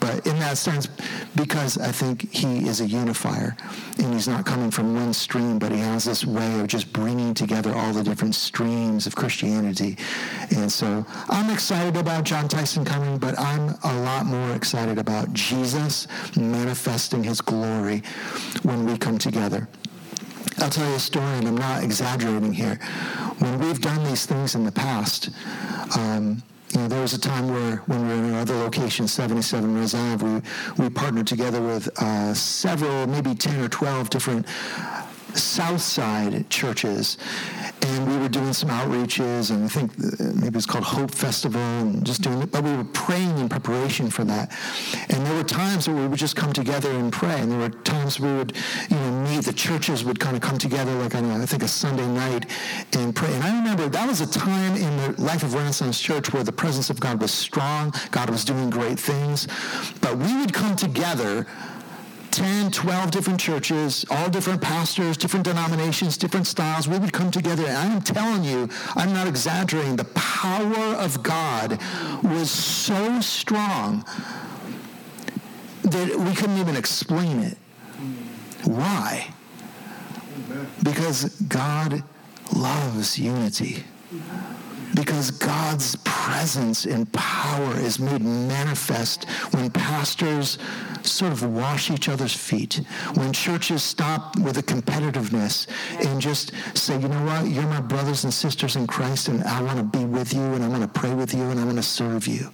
But 0.00 0.26
in 0.26 0.38
that 0.40 0.58
sense, 0.58 0.88
because 1.36 1.78
I 1.78 1.92
think 1.92 2.32
he 2.32 2.66
is 2.66 2.80
a 2.80 2.86
unifier 2.86 3.56
and 3.98 4.12
he's 4.12 4.28
not 4.28 4.44
coming 4.44 4.70
from 4.70 4.94
one 4.94 5.12
stream, 5.12 5.58
but 5.58 5.72
he 5.72 5.78
has 5.78 6.04
this 6.04 6.24
way 6.24 6.60
of 6.60 6.66
just 6.66 6.92
bringing 7.04 7.34
together 7.34 7.70
all 7.74 7.92
the 7.92 8.02
different 8.02 8.34
streams 8.34 9.06
of 9.06 9.14
Christianity. 9.14 9.94
And 10.56 10.72
so 10.72 11.04
I'm 11.28 11.50
excited 11.50 11.98
about 11.98 12.24
Jon 12.24 12.48
Tyson 12.48 12.82
coming, 12.82 13.18
but 13.18 13.38
I'm 13.38 13.74
a 13.84 14.00
lot 14.00 14.24
more 14.24 14.52
excited 14.56 14.96
about 14.96 15.30
Jesus 15.34 16.08
manifesting 16.34 17.22
his 17.22 17.42
glory 17.42 18.02
when 18.62 18.86
we 18.86 18.96
come 18.96 19.18
together. 19.18 19.68
I'll 20.60 20.70
tell 20.70 20.88
you 20.88 20.94
a 20.94 20.98
story, 20.98 21.36
and 21.36 21.46
I'm 21.46 21.58
not 21.58 21.84
exaggerating 21.84 22.54
here. 22.54 22.76
When 23.38 23.58
we've 23.58 23.82
done 23.82 24.02
these 24.04 24.24
things 24.24 24.54
in 24.54 24.64
the 24.64 24.72
past, 24.72 25.28
um, 25.98 26.42
you 26.72 26.80
know, 26.80 26.88
there 26.88 27.02
was 27.02 27.12
a 27.12 27.20
time 27.20 27.48
where 27.48 27.76
when 27.86 28.00
we 28.00 28.08
were 28.08 28.14
in 28.14 28.24
another 28.30 28.54
location, 28.54 29.06
77 29.06 29.74
Reserve, 29.74 30.22
we, 30.22 30.40
we 30.82 30.88
partnered 30.88 31.26
together 31.26 31.60
with 31.60 31.86
uh, 32.00 32.32
several, 32.32 33.06
maybe 33.06 33.34
10 33.34 33.60
or 33.60 33.68
12 33.68 34.08
different 34.08 34.46
South 35.36 35.80
Side 35.80 36.48
churches, 36.50 37.18
and 37.82 38.08
we 38.08 38.16
were 38.16 38.28
doing 38.28 38.52
some 38.52 38.70
outreaches, 38.70 39.50
and 39.50 39.64
I 39.64 39.68
think 39.68 39.92
uh, 39.92 40.32
maybe 40.34 40.56
it's 40.56 40.66
called 40.66 40.84
Hope 40.84 41.10
Festival, 41.10 41.60
and 41.60 42.04
just 42.04 42.22
doing 42.22 42.42
it. 42.42 42.50
But 42.50 42.64
we 42.64 42.76
were 42.76 42.84
praying 42.84 43.38
in 43.38 43.48
preparation 43.48 44.10
for 44.10 44.24
that, 44.24 44.52
and 45.10 45.26
there 45.26 45.34
were 45.34 45.44
times 45.44 45.88
where 45.88 45.96
we 45.96 46.06
would 46.06 46.18
just 46.18 46.36
come 46.36 46.52
together 46.52 46.90
and 46.90 47.12
pray, 47.12 47.40
and 47.40 47.50
there 47.50 47.58
were 47.58 47.68
times 47.68 48.20
we 48.20 48.32
would, 48.32 48.56
you 48.88 48.96
know, 48.96 49.10
meet. 49.24 49.44
The 49.44 49.52
churches 49.52 50.04
would 50.04 50.18
kind 50.18 50.36
of 50.36 50.42
come 50.42 50.58
together, 50.58 50.92
like 50.94 51.14
on 51.14 51.46
think 51.46 51.62
a 51.62 51.68
Sunday 51.68 52.06
night, 52.06 52.46
and 52.92 53.14
pray. 53.14 53.32
And 53.34 53.44
I 53.44 53.56
remember 53.58 53.88
that 53.88 54.08
was 54.08 54.20
a 54.20 54.26
time 54.26 54.76
in 54.76 54.96
the 54.96 55.22
life 55.22 55.42
of 55.42 55.54
Renaissance 55.54 56.00
Church 56.00 56.32
where 56.32 56.44
the 56.44 56.52
presence 56.52 56.90
of 56.90 57.00
God 57.00 57.20
was 57.20 57.32
strong. 57.32 57.92
God 58.10 58.30
was 58.30 58.44
doing 58.44 58.70
great 58.70 58.98
things, 58.98 59.46
but 60.00 60.16
we 60.16 60.36
would 60.36 60.52
come 60.52 60.76
together 60.76 61.46
10, 62.34 62.72
12 62.72 63.10
different 63.12 63.38
churches, 63.38 64.04
all 64.10 64.28
different 64.28 64.60
pastors, 64.60 65.16
different 65.16 65.44
denominations, 65.44 66.16
different 66.16 66.48
styles. 66.48 66.88
We 66.88 66.98
would 66.98 67.12
come 67.12 67.30
together. 67.30 67.64
And 67.64 67.76
I'm 67.76 68.02
telling 68.02 68.42
you, 68.42 68.68
I'm 68.96 69.12
not 69.12 69.28
exaggerating. 69.28 69.94
The 69.94 70.04
power 70.04 70.96
of 70.96 71.22
God 71.22 71.78
was 72.24 72.50
so 72.50 73.20
strong 73.20 74.04
that 75.82 76.16
we 76.18 76.34
couldn't 76.34 76.58
even 76.58 76.74
explain 76.74 77.38
it. 77.38 77.58
Why? 78.64 79.32
Because 80.82 81.40
God 81.42 82.02
loves 82.52 83.16
unity 83.16 83.84
because 84.94 85.30
God's 85.30 85.96
presence 86.44 86.84
and 86.84 87.10
power 87.10 87.74
is 87.78 87.98
made 87.98 88.20
manifest 88.20 89.24
when 89.54 89.70
pastors 89.70 90.58
sort 91.00 91.32
of 91.32 91.42
wash 91.42 91.90
each 91.90 92.06
other's 92.06 92.34
feet, 92.34 92.82
when 93.14 93.32
churches 93.32 93.82
stop 93.82 94.38
with 94.40 94.56
the 94.56 94.62
competitiveness 94.62 95.66
and 96.04 96.20
just 96.20 96.52
say, 96.76 97.00
you 97.00 97.08
know 97.08 97.24
what, 97.24 97.48
you're 97.48 97.62
my 97.62 97.80
brothers 97.80 98.24
and 98.24 98.34
sisters 98.34 98.76
in 98.76 98.86
Christ, 98.86 99.28
and 99.28 99.42
I 99.44 99.62
want 99.62 99.78
to 99.78 99.98
be 99.98 100.04
with 100.04 100.34
you, 100.34 100.42
and 100.42 100.62
I 100.62 100.68
want 100.68 100.82
to 100.82 101.00
pray 101.00 101.14
with 101.14 101.32
you, 101.32 101.44
and 101.44 101.58
I 101.58 101.64
want 101.64 101.78
to 101.78 101.82
serve 101.82 102.26
you. 102.26 102.50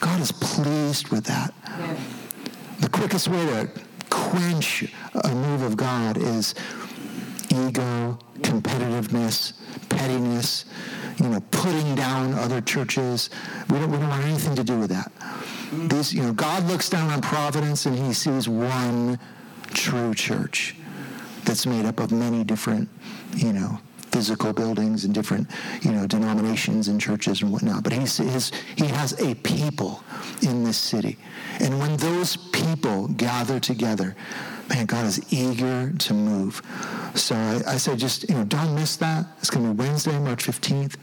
God 0.00 0.20
is 0.20 0.32
pleased 0.32 1.10
with 1.10 1.22
that. 1.26 1.54
The 2.80 2.88
quickest 2.88 3.28
way 3.28 3.46
to 3.46 3.70
quench 4.10 4.92
a 5.22 5.32
move 5.32 5.62
of 5.62 5.76
God 5.76 6.16
is 6.16 6.56
ego, 7.50 8.18
competitiveness, 8.40 9.52
pettiness, 9.88 10.64
you 11.18 11.28
know, 11.28 11.40
putting 11.50 11.94
down 11.94 12.34
other 12.34 12.60
churches. 12.60 13.30
We 13.68 13.78
don't, 13.78 13.90
we 13.90 13.98
don't 13.98 14.08
want 14.08 14.24
anything 14.24 14.54
to 14.56 14.64
do 14.64 14.78
with 14.78 14.90
that. 14.90 15.12
These, 15.72 16.14
you 16.14 16.22
know, 16.22 16.32
God 16.32 16.64
looks 16.64 16.88
down 16.88 17.10
on 17.10 17.20
Providence 17.20 17.86
and 17.86 17.96
he 17.96 18.12
sees 18.12 18.48
one 18.48 19.18
true 19.68 20.14
church 20.14 20.76
that's 21.44 21.66
made 21.66 21.84
up 21.84 22.00
of 22.00 22.12
many 22.12 22.44
different, 22.44 22.88
you 23.36 23.52
know, 23.52 23.78
physical 24.10 24.52
buildings 24.52 25.04
and 25.04 25.14
different, 25.14 25.48
you 25.82 25.92
know, 25.92 26.06
denominations 26.06 26.88
and 26.88 27.00
churches 27.00 27.42
and 27.42 27.52
whatnot. 27.52 27.84
But 27.84 27.92
he's, 27.92 28.16
his, 28.16 28.50
he 28.76 28.86
has 28.86 29.18
a 29.20 29.34
people 29.36 30.02
in 30.42 30.64
this 30.64 30.78
city. 30.78 31.16
And 31.60 31.78
when 31.78 31.96
those 31.96 32.36
people 32.36 33.08
gather 33.08 33.60
together, 33.60 34.16
man, 34.70 34.86
God 34.86 35.04
is 35.04 35.20
eager 35.32 35.92
to 35.92 36.14
move. 36.14 36.62
So 37.14 37.34
I, 37.34 37.60
I 37.66 37.76
say 37.76 37.96
just, 37.96 38.28
you 38.28 38.34
know, 38.34 38.44
don't 38.44 38.74
miss 38.74 38.96
that. 38.96 39.26
It's 39.38 39.50
going 39.50 39.66
to 39.66 39.74
be 39.74 39.78
Wednesday, 39.78 40.18
March 40.18 40.46
15th. 40.46 40.96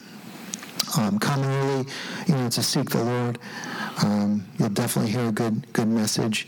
Um, 0.98 1.20
come 1.20 1.44
early, 1.44 1.86
you 2.28 2.36
know, 2.36 2.50
to 2.50 2.64
seek 2.64 2.90
the 2.90 3.04
Lord. 3.04 3.38
Um, 4.04 4.48
you'll 4.58 4.70
definitely 4.70 5.12
hear 5.12 5.28
a 5.28 5.32
good, 5.32 5.72
good 5.74 5.90
message. 5.90 6.48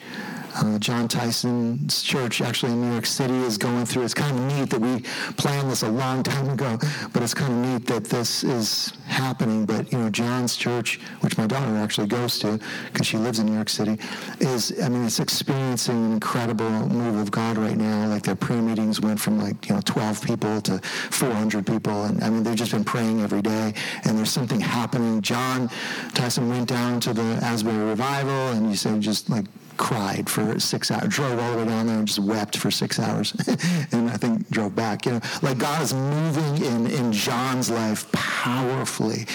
Uh, 0.55 0.79
Jon 0.79 1.07
Tyson's 1.07 2.01
church, 2.01 2.41
actually 2.41 2.71
in 2.71 2.81
New 2.81 2.91
York 2.91 3.05
City, 3.05 3.35
is 3.35 3.57
going 3.57 3.85
through. 3.85 4.03
It's 4.03 4.13
kind 4.13 4.37
of 4.37 4.57
neat 4.57 4.69
that 4.71 4.81
we 4.81 5.01
planned 5.37 5.69
this 5.69 5.83
a 5.83 5.89
long 5.89 6.23
time 6.23 6.49
ago, 6.49 6.77
but 7.13 7.21
it's 7.21 7.33
kind 7.33 7.53
of 7.53 7.71
neat 7.71 7.87
that 7.87 8.05
this 8.05 8.43
is 8.43 8.93
happening. 9.05 9.65
But 9.65 9.91
you 9.91 9.97
know, 9.97 10.09
Jon's 10.09 10.55
church, 10.55 10.99
which 11.21 11.37
my 11.37 11.45
daughter 11.47 11.75
actually 11.77 12.07
goes 12.07 12.39
to 12.39 12.59
because 12.91 13.05
she 13.05 13.17
lives 13.17 13.39
in 13.39 13.45
New 13.45 13.53
York 13.53 13.69
City, 13.69 13.99
is 14.39 14.79
I 14.81 14.89
mean, 14.89 15.05
it's 15.05 15.19
experiencing 15.19 16.05
an 16.05 16.13
incredible 16.13 16.69
move 16.89 17.19
of 17.19 17.31
God 17.31 17.57
right 17.57 17.77
now. 17.77 18.07
Like 18.07 18.23
their 18.23 18.35
prayer 18.35 18.61
meetings 18.61 18.99
went 19.01 19.19
from 19.19 19.39
like 19.39 19.69
you 19.69 19.75
know 19.75 19.81
12 19.85 20.23
people 20.23 20.61
to 20.61 20.79
400 20.79 21.65
people, 21.65 22.05
and 22.05 22.23
I 22.23 22.29
mean 22.29 22.43
they've 22.43 22.55
just 22.55 22.71
been 22.71 22.83
praying 22.83 23.21
every 23.21 23.41
day, 23.41 23.73
and 24.03 24.17
there's 24.17 24.31
something 24.31 24.59
happening. 24.59 25.21
Jon 25.21 25.69
Tyson 26.13 26.49
went 26.49 26.69
down 26.69 26.99
to 27.01 27.13
the 27.13 27.39
Asbury 27.43 27.77
revival, 27.77 28.49
and 28.49 28.69
you 28.69 28.75
said 28.75 29.01
just 29.01 29.29
like 29.29 29.45
cried 29.79 30.29
for 30.29 30.59
six 30.59 30.91
hours, 30.91 31.07
drove 31.07 31.39
all 31.39 31.53
the 31.53 31.57
way 31.59 31.65
down 31.65 31.87
there 31.87 31.97
and 31.97 32.07
just 32.07 32.19
wept 32.19 32.57
for 32.57 32.69
six 32.69 32.99
hours, 32.99 33.33
and 33.91 34.09
I 34.09 34.17
think 34.17 34.47
drove 34.51 34.75
back. 34.75 35.05
You 35.05 35.13
know, 35.13 35.21
like 35.41 35.57
God 35.57 35.81
is 35.81 35.93
moving 35.93 36.63
in 36.63 36.85
in 36.87 37.11
Jon's 37.13 37.71
life 37.71 38.11
powerfully, 38.11 39.25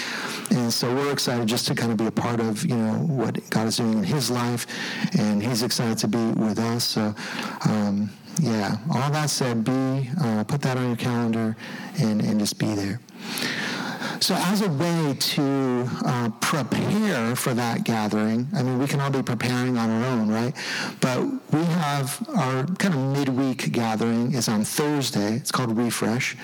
and 0.51 0.71
so 0.71 0.93
we're 0.93 1.11
excited 1.11 1.47
just 1.47 1.67
to 1.67 1.75
kind 1.75 1.91
of 1.91 1.97
be 1.97 2.05
a 2.05 2.11
part 2.11 2.39
of 2.39 2.63
you 2.63 2.77
know 2.77 2.93
what 2.93 3.37
God 3.49 3.67
is 3.67 3.77
doing 3.77 3.97
in 3.97 4.03
His 4.03 4.29
life, 4.29 4.67
and 5.17 5.41
He's 5.43 5.63
excited 5.63 5.97
to 5.97 6.07
be 6.07 6.25
with 6.39 6.59
us. 6.59 6.85
So. 6.85 7.13
Um, 7.65 8.11
yeah, 8.41 8.75
all 8.93 9.09
that 9.11 9.29
said, 9.29 9.63
be 9.63 10.09
uh, 10.21 10.43
put 10.43 10.61
that 10.63 10.75
on 10.75 10.87
your 10.87 10.97
calendar 10.97 11.55
and, 11.99 12.21
and 12.21 12.37
just 12.37 12.59
be 12.59 12.75
there. 12.75 12.99
So, 14.25 14.33
as 14.33 14.63
a 14.63 14.69
way 14.69 15.13
to 15.13 15.87
uh, 16.03 16.31
prepare 16.41 17.35
for 17.35 17.53
that 17.53 17.83
gathering, 17.83 18.47
I 18.55 18.63
mean, 18.63 18.79
we 18.79 18.87
can 18.87 18.99
all 18.99 19.11
be 19.11 19.21
preparing 19.21 19.77
on 19.77 19.87
our 19.87 20.03
own, 20.03 20.29
right? 20.29 20.51
But 20.99 21.21
we 21.53 21.63
have 21.63 22.27
our 22.35 22.65
kind 22.65 22.95
of 22.95 22.99
midweek 23.01 23.71
gathering 23.71 24.33
is 24.33 24.49
on 24.49 24.63
Thursday. 24.63 25.35
It's 25.35 25.51
called 25.51 25.77
Refresh, 25.77 26.35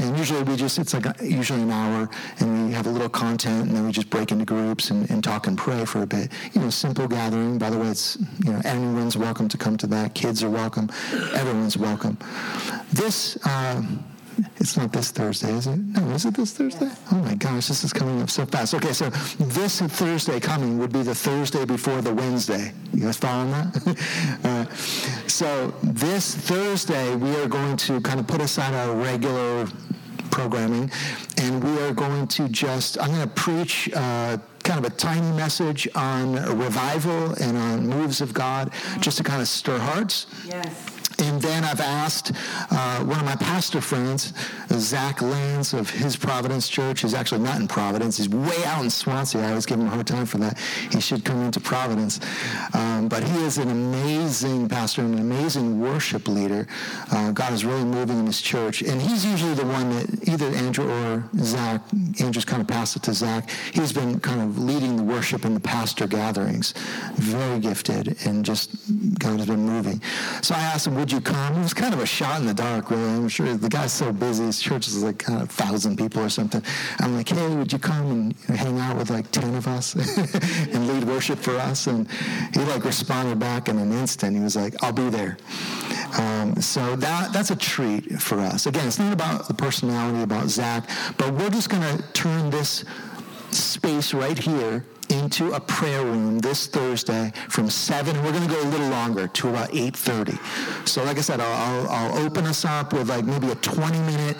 and 0.00 0.16
usually 0.16 0.44
we 0.44 0.54
just 0.54 0.78
it's 0.78 0.94
like 0.94 1.06
a, 1.06 1.14
usually 1.20 1.62
an 1.62 1.72
hour, 1.72 2.08
and 2.38 2.68
we 2.68 2.72
have 2.74 2.86
a 2.86 2.90
little 2.90 3.08
content, 3.08 3.66
and 3.66 3.76
then 3.76 3.84
we 3.84 3.90
just 3.90 4.08
break 4.08 4.30
into 4.30 4.44
groups 4.44 4.92
and, 4.92 5.10
and 5.10 5.24
talk 5.24 5.48
and 5.48 5.58
pray 5.58 5.84
for 5.84 6.02
a 6.02 6.06
bit. 6.06 6.30
You 6.52 6.60
know, 6.60 6.70
simple 6.70 7.08
gathering. 7.08 7.58
By 7.58 7.70
the 7.70 7.78
way, 7.78 7.88
it's 7.88 8.18
you 8.44 8.52
know 8.52 8.62
anyone's 8.64 9.16
welcome 9.16 9.48
to 9.48 9.58
come 9.58 9.76
to 9.78 9.88
that. 9.88 10.14
Kids 10.14 10.44
are 10.44 10.50
welcome. 10.50 10.88
Everyone's 11.34 11.76
welcome. 11.76 12.18
This. 12.92 13.36
Uh, 13.44 13.82
it's 14.56 14.76
not 14.76 14.92
this 14.92 15.10
Thursday, 15.10 15.52
is 15.52 15.66
it? 15.66 15.76
No, 15.76 16.10
is 16.10 16.24
it 16.24 16.34
this 16.34 16.52
Thursday? 16.52 16.90
Oh 17.12 17.16
my 17.16 17.34
gosh, 17.34 17.68
this 17.68 17.84
is 17.84 17.92
coming 17.92 18.20
up 18.22 18.30
so 18.30 18.44
fast. 18.46 18.74
Okay, 18.74 18.92
so 18.92 19.08
this 19.38 19.80
Thursday 19.80 20.40
coming 20.40 20.78
would 20.78 20.92
be 20.92 21.02
the 21.02 21.14
Thursday 21.14 21.64
before 21.64 22.00
the 22.02 22.12
Wednesday. 22.12 22.72
You 22.92 23.04
guys 23.04 23.16
following 23.16 23.50
that? 23.50 24.38
uh, 24.44 24.74
so 25.26 25.74
this 25.82 26.34
Thursday, 26.34 27.14
we 27.16 27.34
are 27.36 27.48
going 27.48 27.76
to 27.78 28.00
kind 28.00 28.20
of 28.20 28.26
put 28.26 28.40
aside 28.40 28.74
our 28.74 28.94
regular 28.94 29.66
programming, 30.30 30.90
and 31.38 31.62
we 31.62 31.82
are 31.82 31.94
going 31.94 32.26
to 32.28 32.48
just, 32.48 33.00
I'm 33.00 33.10
going 33.10 33.22
to 33.22 33.34
preach. 33.34 33.90
Uh, 33.94 34.38
kind 34.66 34.84
of 34.84 34.92
a 34.92 34.96
tiny 34.96 35.30
message 35.36 35.86
on 35.94 36.34
revival 36.58 37.32
and 37.34 37.56
on 37.56 37.86
moves 37.86 38.20
of 38.20 38.34
God, 38.34 38.72
just 38.98 39.16
to 39.18 39.22
kind 39.22 39.40
of 39.40 39.46
stir 39.46 39.78
hearts. 39.78 40.26
Yes. 40.44 40.95
And 41.18 41.40
then 41.40 41.64
I've 41.64 41.80
asked 41.80 42.32
uh, 42.70 43.04
one 43.04 43.18
of 43.18 43.24
my 43.24 43.36
pastor 43.36 43.80
friends, 43.80 44.34
Zach 44.70 45.22
Lance 45.22 45.72
of 45.72 45.88
His 45.88 46.16
Providence 46.16 46.68
Church, 46.68 47.02
who's 47.02 47.14
actually 47.14 47.40
not 47.40 47.58
in 47.58 47.68
Providence. 47.68 48.18
He's 48.18 48.28
way 48.28 48.64
out 48.64 48.82
in 48.82 48.90
Swansea. 48.90 49.40
I 49.40 49.48
always 49.50 49.64
give 49.64 49.80
him 49.80 49.86
a 49.86 49.90
hard 49.90 50.06
time 50.06 50.26
for 50.26 50.38
that. 50.38 50.58
He 50.92 51.00
should 51.00 51.24
come 51.24 51.42
into 51.42 51.60
Providence. 51.60 52.20
Um, 52.74 53.08
but 53.08 53.22
he 53.22 53.44
is 53.44 53.56
an 53.56 53.70
amazing 53.70 54.68
pastor 54.68 55.02
and 55.02 55.14
an 55.14 55.20
amazing 55.20 55.80
worship 55.80 56.28
leader. 56.28 56.66
Uh, 57.10 57.30
God 57.30 57.52
is 57.52 57.64
really 57.64 57.84
moving 57.84 58.18
in 58.18 58.26
his 58.26 58.42
church. 58.42 58.82
And 58.82 59.00
he's 59.00 59.24
usually 59.24 59.54
the 59.54 59.64
one 59.64 59.90
that 59.90 60.28
either 60.28 60.46
Andrew 60.46 60.90
or 60.90 61.24
Zach, 61.38 61.80
Andrew's 62.20 62.44
kind 62.44 62.60
of 62.60 62.68
passed 62.68 62.96
it 62.96 63.02
to 63.04 63.14
Zach. 63.14 63.48
He's 63.72 63.92
been 63.92 64.20
kind 64.20 64.42
of 64.42 64.58
leading 64.58 64.96
the 64.96 65.02
worship 65.02 65.46
in 65.46 65.54
the 65.54 65.60
pastor 65.60 66.06
gatherings. 66.06 66.74
Very 67.14 67.58
gifted 67.58 68.18
and 68.26 68.44
just 68.44 68.70
God 69.18 69.38
has 69.38 69.46
been 69.46 69.64
moving. 69.66 70.02
So 70.42 70.54
I 70.54 70.58
asked 70.58 70.86
him, 70.86 70.94
would 71.06 71.12
you 71.12 71.20
come? 71.20 71.54
It 71.54 71.62
was 71.62 71.72
kind 71.72 71.94
of 71.94 72.00
a 72.00 72.06
shot 72.06 72.40
in 72.40 72.48
the 72.48 72.52
dark, 72.52 72.90
really. 72.90 73.04
I'm 73.04 73.28
sure 73.28 73.54
the 73.54 73.68
guy's 73.68 73.92
so 73.92 74.12
busy. 74.12 74.42
His 74.42 74.60
church 74.60 74.88
is 74.88 75.04
like 75.04 75.20
kind 75.20 75.40
of 75.40 75.48
a 75.48 75.52
thousand 75.52 75.96
people 75.98 76.20
or 76.20 76.28
something. 76.28 76.60
I'm 76.98 77.14
like, 77.14 77.28
hey, 77.28 77.54
would 77.54 77.72
you 77.72 77.78
come 77.78 78.10
and 78.10 78.32
hang 78.58 78.80
out 78.80 78.96
with 78.96 79.08
like 79.08 79.30
10 79.30 79.54
of 79.54 79.68
us 79.68 79.94
and 80.74 80.88
lead 80.88 81.04
worship 81.04 81.38
for 81.38 81.54
us? 81.58 81.86
And 81.86 82.10
he 82.52 82.58
like 82.64 82.84
responded 82.84 83.38
back 83.38 83.68
in 83.68 83.78
an 83.78 83.92
instant. 83.92 84.34
He 84.34 84.42
was 84.42 84.56
like, 84.56 84.74
I'll 84.82 84.92
be 84.92 85.08
there. 85.08 85.38
Um, 86.18 86.60
so 86.60 86.96
that 86.96 87.32
that's 87.32 87.52
a 87.52 87.56
treat 87.56 88.20
for 88.20 88.40
us. 88.40 88.66
Again, 88.66 88.88
it's 88.88 88.98
not 88.98 89.12
about 89.12 89.46
the 89.46 89.54
personality, 89.54 90.24
about 90.24 90.48
Zach, 90.48 90.90
but 91.18 91.32
we're 91.34 91.50
just 91.50 91.70
going 91.70 91.82
to 91.82 92.02
turn 92.14 92.50
this 92.50 92.84
space 93.52 94.12
right 94.12 94.36
here 94.36 94.84
into 95.18 95.52
a 95.52 95.60
prayer 95.60 96.04
room 96.04 96.38
this 96.38 96.66
Thursday 96.66 97.32
from 97.48 97.70
7. 97.70 98.16
We're 98.22 98.32
going 98.32 98.48
to 98.48 98.54
go 98.54 98.62
a 98.62 98.70
little 98.70 98.88
longer 98.88 99.26
to 99.28 99.48
about 99.48 99.70
8.30. 99.70 100.88
So 100.88 101.04
like 101.04 101.18
I 101.18 101.20
said, 101.20 101.40
I'll, 101.40 101.88
I'll 101.88 102.26
open 102.26 102.46
us 102.46 102.64
up 102.64 102.92
with 102.92 103.08
like 103.08 103.24
maybe 103.24 103.48
a 103.48 103.56
20-minute 103.56 104.36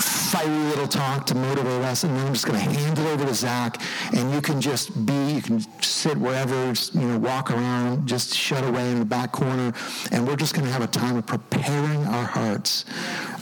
fiery 0.00 0.64
little 0.68 0.86
talk 0.86 1.26
to 1.26 1.34
motivate 1.34 1.82
us, 1.82 2.04
and 2.04 2.16
then 2.16 2.26
I'm 2.26 2.32
just 2.32 2.46
going 2.46 2.58
to 2.58 2.64
hand 2.64 2.98
it 2.98 3.06
over 3.06 3.24
to 3.24 3.34
Zach, 3.34 3.80
and 4.14 4.32
you 4.32 4.40
can 4.40 4.60
just 4.60 5.06
be, 5.06 5.32
you 5.32 5.42
can 5.42 5.60
sit 5.82 6.16
wherever, 6.16 6.72
you 6.92 7.08
know, 7.08 7.18
walk 7.18 7.50
around, 7.50 8.06
just 8.06 8.34
shut 8.34 8.62
away 8.62 8.90
in 8.90 8.98
the 8.98 9.04
back 9.04 9.32
corner, 9.32 9.72
and 10.12 10.26
we're 10.26 10.36
just 10.36 10.54
going 10.54 10.66
to 10.66 10.72
have 10.72 10.82
a 10.82 10.86
time 10.86 11.16
of 11.16 11.26
preparing 11.26 12.06
our 12.06 12.24
hearts 12.24 12.84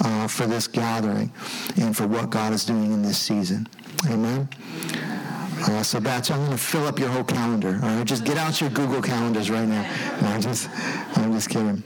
uh, 0.05 0.29
for 0.29 0.46
this 0.46 0.66
gathering 0.66 1.33
and 1.76 1.96
for 1.96 2.07
what 2.07 2.31
God 2.31 2.52
is 2.52 2.64
doing 2.64 2.92
in 2.92 3.02
this 3.02 3.18
season. 3.18 3.66
Amen. 4.09 4.48
Uh, 5.68 5.83
so, 5.83 6.00
Batch, 6.00 6.31
I'm 6.31 6.38
going 6.38 6.52
to 6.52 6.59
fill 6.59 6.87
up 6.87 6.98
your 6.98 7.09
whole 7.09 7.24
calendar. 7.24 7.81
All 7.83 7.88
right, 7.88 8.07
just 8.07 8.24
get 8.24 8.37
out 8.37 8.61
your 8.61 8.70
Google 8.70 9.02
calendars 9.02 9.50
right 9.50 9.66
now. 9.66 9.83
No, 10.22 10.29
I'm 10.29 10.40
just, 10.40 10.70
I'm 11.16 11.33
just 11.33 11.50
kidding. 11.50 11.83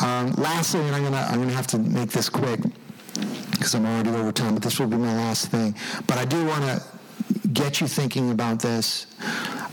Um, 0.00 0.32
lastly, 0.32 0.80
and 0.82 0.94
I'm 0.94 1.02
going 1.02 1.14
to, 1.14 1.18
I'm 1.18 1.48
to 1.48 1.54
have 1.54 1.66
to 1.68 1.78
make 1.78 2.10
this 2.10 2.28
quick 2.28 2.60
because 3.50 3.74
I'm 3.74 3.84
already 3.84 4.10
over 4.10 4.32
time, 4.32 4.54
but 4.54 4.62
this 4.62 4.78
will 4.78 4.86
be 4.86 4.96
my 4.96 5.14
last 5.16 5.48
thing. 5.48 5.74
But 6.06 6.18
I 6.18 6.24
do 6.24 6.46
want 6.46 6.64
to 6.64 6.82
get 7.52 7.80
you 7.80 7.88
thinking 7.88 8.30
about 8.30 8.60
this. 8.60 9.06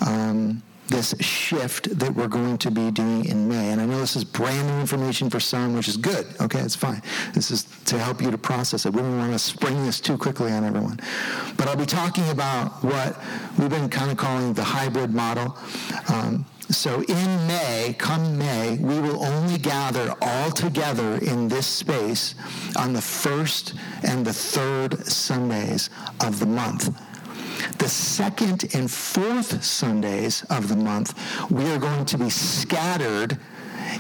Um, 0.06 0.64
this 0.88 1.14
shift 1.20 1.98
that 2.00 2.14
we're 2.16 2.28
going 2.28 2.58
to 2.60 2.72
be 2.72 2.92
doing 2.92 3.26
in 3.26 3.48
May. 3.48 3.72
And 3.72 3.82
I 3.82 3.86
know 3.86 4.00
this 4.00 4.16
is 4.16 4.24
brand 4.24 4.68
new 4.68 4.80
information 4.80 5.30
for 5.30 5.40
some, 5.40 5.76
which 5.76 5.88
is 5.88 5.98
good. 5.98 6.26
Okay, 6.40 6.60
it's 6.60 6.76
fine. 6.76 7.02
This 7.34 7.52
is 7.52 7.66
to 7.86 7.98
help 7.98 8.22
you 8.22 8.32
to 8.32 8.38
process 8.38 8.86
it. 8.86 8.94
We 8.94 9.02
don't 9.02 9.18
want 9.18 9.34
to 9.34 9.40
spring 9.40 9.86
this 9.86 10.00
too 10.00 10.18
quickly 10.18 10.52
on 10.52 10.64
everyone. 10.64 11.00
But 11.58 11.68
I'll 11.68 11.76
be 11.76 11.86
talking 11.86 12.30
about 12.30 12.84
what 12.84 13.18
we've 13.58 13.70
been 13.70 13.90
kind 13.90 14.12
of 14.12 14.18
calling 14.18 14.54
the 14.54 14.64
hybrid 14.64 15.14
model. 15.14 15.58
Um, 16.10 16.46
so 16.70 17.02
in 17.04 17.48
May, 17.48 17.96
come 17.98 18.38
May, 18.38 18.78
we 18.78 19.00
will 19.00 19.24
only 19.24 19.58
gather 19.58 20.14
all 20.22 20.52
together 20.52 21.16
in 21.22 21.48
this 21.48 21.66
space 21.66 22.36
on 22.76 22.92
the 22.92 23.02
first 23.02 23.74
and 24.04 24.26
the 24.26 24.34
third 24.34 25.06
Sundays 25.06 25.90
of 26.20 26.40
the 26.40 26.46
month. 26.46 26.90
The 27.78 27.90
second 27.90 28.74
and 28.74 28.90
fourth 28.90 29.64
Sundays 29.64 30.44
of 30.50 30.68
the 30.68 30.76
month, 30.76 31.14
we 31.52 31.64
are 31.72 31.78
going 31.78 32.06
to 32.06 32.18
be 32.18 32.30
scattered 32.30 33.38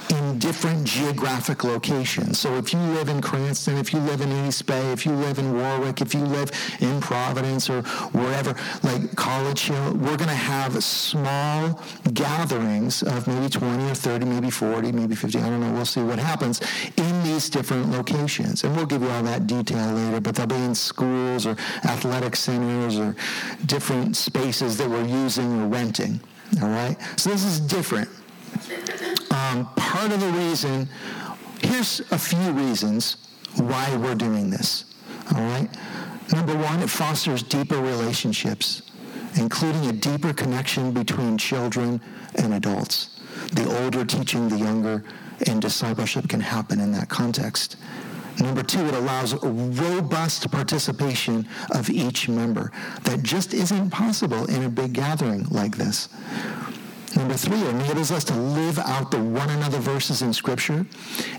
in 0.10 0.39
different 0.39 0.86
geographic 0.86 1.63
locations. 1.63 2.39
So 2.39 2.56
if 2.56 2.73
you 2.73 2.80
live 2.80 3.10
in 3.10 3.21
Cranston, 3.21 3.78
if 3.78 3.93
you 3.93 4.00
live 4.00 4.21
in 4.21 4.32
East 4.47 4.65
Bay, 4.65 4.91
if 4.91 5.06
you 5.06 5.12
live 5.13 5.39
in 5.39 5.58
Warwick, 5.58 6.02
if 6.02 6.13
you 6.13 6.21
live 6.21 6.52
in 6.80 7.00
Providence 7.02 7.69
or 7.69 7.82
wherever, 8.12 8.56
like 8.84 9.15
College 9.15 9.62
Hill, 9.62 9.93
we're 9.93 10.17
going 10.17 10.30
to 10.30 10.36
have 10.36 10.84
small 10.84 11.82
gatherings 12.13 13.04
of 13.04 13.28
maybe 13.28 13.50
20 13.50 13.91
or 13.91 13.95
30, 13.95 14.26
maybe 14.26 14.50
40, 14.50 14.91
maybe 14.91 15.15
50, 15.15 15.39
I 15.39 15.50
don't 15.50 15.60
know, 15.60 15.73
we'll 15.73 15.86
see 15.86 16.04
what 16.04 16.19
happens 16.19 16.62
in 16.97 17.23
these 17.23 17.50
different 17.50 17.91
locations. 17.91 18.63
And 18.63 18.76
we'll 18.76 18.86
give 18.86 19.02
you 19.02 19.10
all 19.10 19.23
that 19.23 19.47
detail 19.47 19.93
later, 19.93 20.19
but 20.19 20.36
they'll 20.36 20.47
be 20.47 20.56
in 20.56 20.76
schools 20.76 21.45
or 21.45 21.52
athletic 21.86 22.36
centers 22.36 22.97
or 22.97 23.15
different 23.65 24.15
spaces 24.15 24.78
that 24.78 24.89
we're 24.89 25.06
using 25.06 25.62
or 25.62 25.67
renting. 25.67 26.19
All 26.62 26.69
right? 26.69 26.97
So 27.17 27.30
this 27.30 27.43
is 27.43 27.60
different. 27.60 28.10
Um, 29.31 29.67
part 29.75 30.11
of 30.11 30.19
the 30.19 30.29
reason, 30.29 30.87
here's 31.61 31.99
a 32.11 32.17
few 32.17 32.51
reasons 32.51 33.17
why 33.55 33.95
we're 33.97 34.15
doing 34.15 34.49
this. 34.49 34.85
All 35.35 35.41
right? 35.41 35.69
Number 36.33 36.55
one, 36.55 36.81
it 36.81 36.89
fosters 36.89 37.43
deeper 37.43 37.79
relationships, 37.81 38.91
including 39.35 39.85
a 39.87 39.93
deeper 39.93 40.33
connection 40.33 40.91
between 40.91 41.37
children 41.37 42.01
and 42.35 42.53
adults. 42.53 43.21
The 43.53 43.83
older 43.83 44.03
teaching 44.03 44.49
the 44.49 44.57
younger, 44.57 45.03
and 45.45 45.61
discipleship 45.61 46.27
can 46.27 46.39
happen 46.39 46.79
in 46.79 46.91
that 46.93 47.09
context. 47.09 47.77
Number 48.39 48.61
two, 48.61 48.85
it 48.85 48.93
allows 48.93 49.33
robust 49.43 50.51
participation 50.51 51.47
of 51.71 51.89
each 51.89 52.29
member 52.29 52.71
that 53.03 53.23
just 53.23 53.53
isn't 53.53 53.89
possible 53.89 54.45
in 54.45 54.63
a 54.63 54.69
big 54.69 54.93
gathering 54.93 55.45
like 55.49 55.75
this. 55.77 56.09
Number 57.17 57.34
three, 57.34 57.60
it 57.60 57.69
enables 57.69 58.12
us 58.12 58.23
to 58.25 58.36
live 58.36 58.77
out 58.77 59.10
the 59.10 59.17
one 59.17 59.49
another 59.49 59.80
verses 59.80 60.21
in 60.21 60.32
Scripture. 60.32 60.86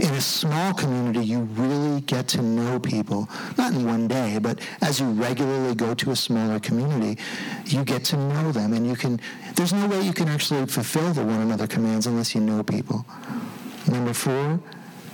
In 0.01 0.11
a 0.11 0.21
small 0.21 0.75
community, 0.75 1.25
you 1.25 1.43
really 1.55 2.01
get 2.01 2.27
to 2.29 2.43
know 2.43 2.81
people, 2.81 3.29
not 3.57 3.73
in 3.73 3.87
one 3.87 4.09
day, 4.09 4.38
but 4.43 4.59
as 4.83 4.99
you 4.99 5.07
regularly 5.11 5.77
go 5.77 5.95
to 5.95 6.11
a 6.11 6.17
smaller 6.17 6.59
community, 6.59 7.23
you 7.67 7.85
get 7.85 8.03
to 8.07 8.17
know 8.17 8.51
them. 8.51 8.73
And 8.73 8.88
you 8.88 8.97
can, 8.97 9.21
there's 9.55 9.73
no 9.73 9.87
way 9.87 10.03
you 10.03 10.12
can 10.12 10.27
actually 10.29 10.67
fulfill 10.67 11.12
the 11.12 11.25
one 11.25 11.43
another 11.43 11.69
commands 11.69 12.09
unless 12.09 12.35
you 12.35 12.41
know 12.41 12.64
people. 12.64 13.07
Number 13.87 14.12
four, 14.12 14.61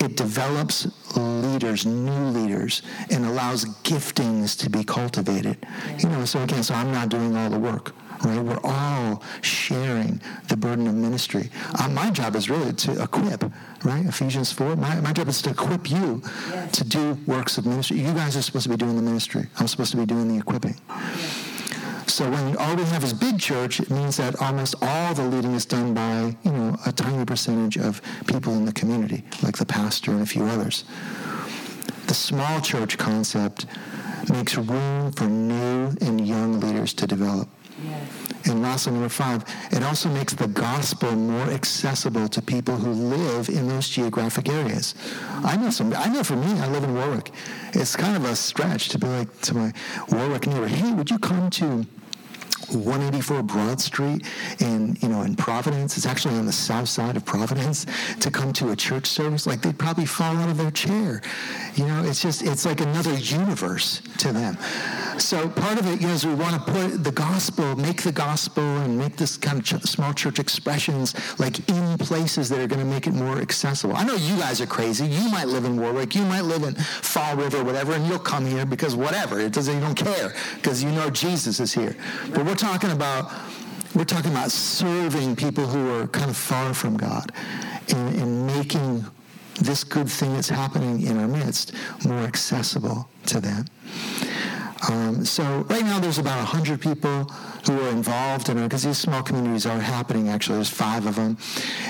it 0.00 0.16
develops 0.16 0.88
leaders, 1.14 1.85
new 1.85 2.31
leaders, 2.31 2.81
and 3.11 3.27
allows 3.27 3.66
giftings 3.83 4.59
to 4.61 4.70
be 4.70 4.83
cultivated. 4.83 5.59
You 5.98 6.09
know, 6.09 6.24
so 6.24 6.42
again, 6.42 6.62
so 6.62 6.74
I'm 6.74 6.90
not 6.90 7.11
doing 7.11 7.37
all 7.37 7.50
the 7.50 7.59
work. 7.59 7.92
Right? 8.24 8.40
We're 8.40 8.60
all 8.64 9.22
sharing 9.42 10.20
the 10.48 10.56
burden 10.56 10.87
of 10.87 10.94
ministry. 10.94 11.50
Uh, 11.78 11.88
my 11.88 12.10
job 12.10 12.37
is 12.37 12.48
really 12.48 12.72
to 12.72 13.02
equip, 13.02 13.44
right? 13.84 14.06
Ephesians 14.06 14.50
4. 14.52 14.76
My, 14.76 15.00
my 15.00 15.12
job 15.12 15.28
is 15.28 15.42
to 15.42 15.50
equip 15.50 15.90
you 15.90 16.22
yes. 16.50 16.72
to 16.78 16.84
do 16.84 17.18
works 17.26 17.58
of 17.58 17.66
ministry. 17.66 17.98
You 17.98 18.14
guys 18.14 18.37
are 18.37 18.42
supposed 18.42 18.64
to 18.64 18.70
be 18.70 18.76
doing 18.76 18.96
the 18.96 19.02
ministry. 19.02 19.46
I'm 19.58 19.68
supposed 19.68 19.90
to 19.90 19.96
be 19.96 20.06
doing 20.06 20.28
the 20.28 20.38
equipping. 20.38 20.76
Yes. 20.88 21.54
So 22.06 22.30
when 22.30 22.56
all 22.58 22.76
we 22.76 22.84
have 22.84 23.02
is 23.02 23.12
big 23.12 23.40
church, 23.40 23.80
it 23.80 23.90
means 23.90 24.18
that 24.18 24.40
almost 24.40 24.74
all 24.82 25.14
the 25.14 25.24
leading 25.24 25.54
is 25.54 25.64
done 25.66 25.94
by, 25.94 26.37
you 26.42 26.52
know, 26.52 26.76
a 26.87 26.92
tiny 26.92 27.24
percentage 27.24 27.76
of 27.76 28.00
people 28.26 28.54
in 28.54 28.64
the 28.64 28.72
community, 28.72 29.24
like 29.42 29.56
the 29.56 29.66
pastor 29.66 30.12
and 30.12 30.22
a 30.22 30.26
few 30.26 30.44
others. 30.44 30.84
The 32.06 32.14
small 32.14 32.60
church 32.60 32.98
concept 32.98 33.66
makes 34.30 34.56
room 34.56 35.12
for 35.12 35.24
new 35.24 35.96
and 36.00 36.26
young 36.26 36.60
leaders 36.60 36.92
to 36.94 37.06
develop. 37.06 37.48
Yes. 37.82 38.08
And 38.46 38.62
lastly, 38.62 38.92
number 38.92 39.08
five, 39.08 39.44
it 39.72 39.82
also 39.82 40.08
makes 40.08 40.34
the 40.34 40.46
gospel 40.46 41.12
more 41.16 41.46
accessible 41.50 42.28
to 42.28 42.42
people 42.42 42.76
who 42.76 42.92
live 42.92 43.48
in 43.48 43.68
those 43.68 43.88
geographic 43.88 44.48
areas. 44.48 44.94
I 45.42 45.56
know 45.56 45.70
some. 45.70 45.92
I 45.94 46.06
know 46.06 46.22
for 46.22 46.37
me, 46.37 46.52
I 46.60 46.68
live 46.68 46.84
in 46.84 46.94
Warwick. 46.94 47.32
It's 47.72 47.96
kind 47.96 48.16
of 48.16 48.24
a 48.26 48.37
stretch 48.37 48.90
to 48.90 48.98
be 48.98 49.06
like 49.06 49.40
to 49.42 49.54
my 49.54 49.72
Warwick 50.08 50.46
neighbor, 50.46 50.68
"Hey, 50.68 50.92
would 50.92 51.10
you 51.10 51.18
come 51.18 51.50
to?" 51.50 51.87
184 52.74 53.42
Broad 53.42 53.80
Street 53.80 54.26
in 54.60 54.96
you 55.00 55.08
know 55.08 55.22
in 55.22 55.34
Providence. 55.37 55.96
It's 55.96 56.06
actually 56.06 56.34
on 56.34 56.46
the 56.46 56.52
south 56.52 56.88
side 56.88 57.16
of 57.16 57.24
Providence 57.24 57.87
to 58.20 58.30
come 58.30 58.52
to 58.54 58.70
a 58.70 58.76
church 58.76 59.06
service. 59.06 59.46
Like 59.46 59.62
they'd 59.62 59.78
probably 59.78 60.06
fall 60.06 60.37
out 60.37 60.48
of 60.48 60.56
their 60.56 60.70
chair. 60.70 61.22
You 61.74 61.87
know, 61.87 62.04
it's 62.04 62.22
just 62.22 62.42
it's 62.42 62.64
like 62.64 62.80
another 62.80 63.14
universe 63.14 64.02
to 64.18 64.32
them. 64.32 64.56
So 65.18 65.48
part 65.48 65.78
of 65.78 65.87
it, 65.87 66.04
is 66.04 66.26
we 66.26 66.34
want 66.34 66.54
to 66.54 66.72
put 66.72 67.04
the 67.04 67.12
gospel, 67.12 67.76
make 67.76 68.02
the 68.02 68.12
gospel, 68.12 68.62
and 68.62 68.98
make 68.98 69.16
this 69.16 69.37
kind 69.37 69.58
of 69.58 69.64
ch- 69.64 69.82
small 69.84 70.12
church 70.12 70.38
expressions 70.38 71.14
like 71.38 71.66
in 71.68 71.98
places 71.98 72.48
that 72.48 72.58
are 72.58 72.66
going 72.66 72.80
to 72.80 72.87
make 72.87 73.06
it 73.06 73.14
more 73.14 73.38
accessible. 73.38 73.96
I 73.96 74.04
know 74.04 74.14
you 74.14 74.37
guys 74.37 74.60
are 74.60 74.66
crazy. 74.66 75.06
You 75.06 75.30
might 75.30 75.48
live 75.48 75.64
in 75.64 75.80
Warwick. 75.80 76.14
You 76.14 76.24
might 76.24 76.42
live 76.42 76.64
in 76.64 76.74
Fall 76.74 77.37
River, 77.37 77.62
whatever, 77.62 77.92
and 77.92 78.06
you'll 78.06 78.18
come 78.18 78.44
here 78.44 78.66
because 78.66 78.96
whatever. 78.96 79.40
It 79.40 79.52
doesn't. 79.52 79.74
You 79.74 79.80
don't 79.80 79.94
care 79.94 80.34
because 80.56 80.82
you 80.82 80.90
know 80.90 81.10
Jesus 81.10 81.60
is 81.60 81.72
here. 81.72 81.96
But 82.30 82.44
we're 82.44 82.54
talking 82.64 82.92
about 82.92 83.31
we're 83.94 84.07
talking 84.07 84.31
about 84.31 84.50
serving 84.50 85.37
people 85.37 85.66
who 85.66 85.90
are 85.90 86.07
kind 86.07 86.31
of 86.31 86.37
far 86.37 86.72
from 86.72 86.96
God 86.96 87.31
and, 87.90 88.16
and 88.16 88.46
making 88.46 89.05
this 89.61 89.85
good 89.85 90.09
thing 90.09 90.33
that's 90.33 90.48
happening 90.48 91.03
in 91.03 91.18
our 91.18 91.29
midst 91.29 91.74
more 92.07 92.20
accessible 92.20 93.07
to 93.27 93.38
them. 93.38 93.66
Um, 94.90 95.27
so 95.27 95.44
right 95.68 95.85
now 95.85 95.98
there's 95.98 96.18
about 96.18 96.38
100 96.38 96.81
people 96.81 97.31
who 97.66 97.81
are 97.81 97.90
involved 97.90 98.48
in 98.48 98.59
it 98.59 98.62
because 98.62 98.83
these 98.83 98.98
small 98.98 99.22
communities 99.22 99.66
are 99.66 99.79
happening 99.79 100.29
actually. 100.29 100.57
There's 100.57 100.70
five 100.70 101.07
of 101.07 101.16
them. 101.16 101.37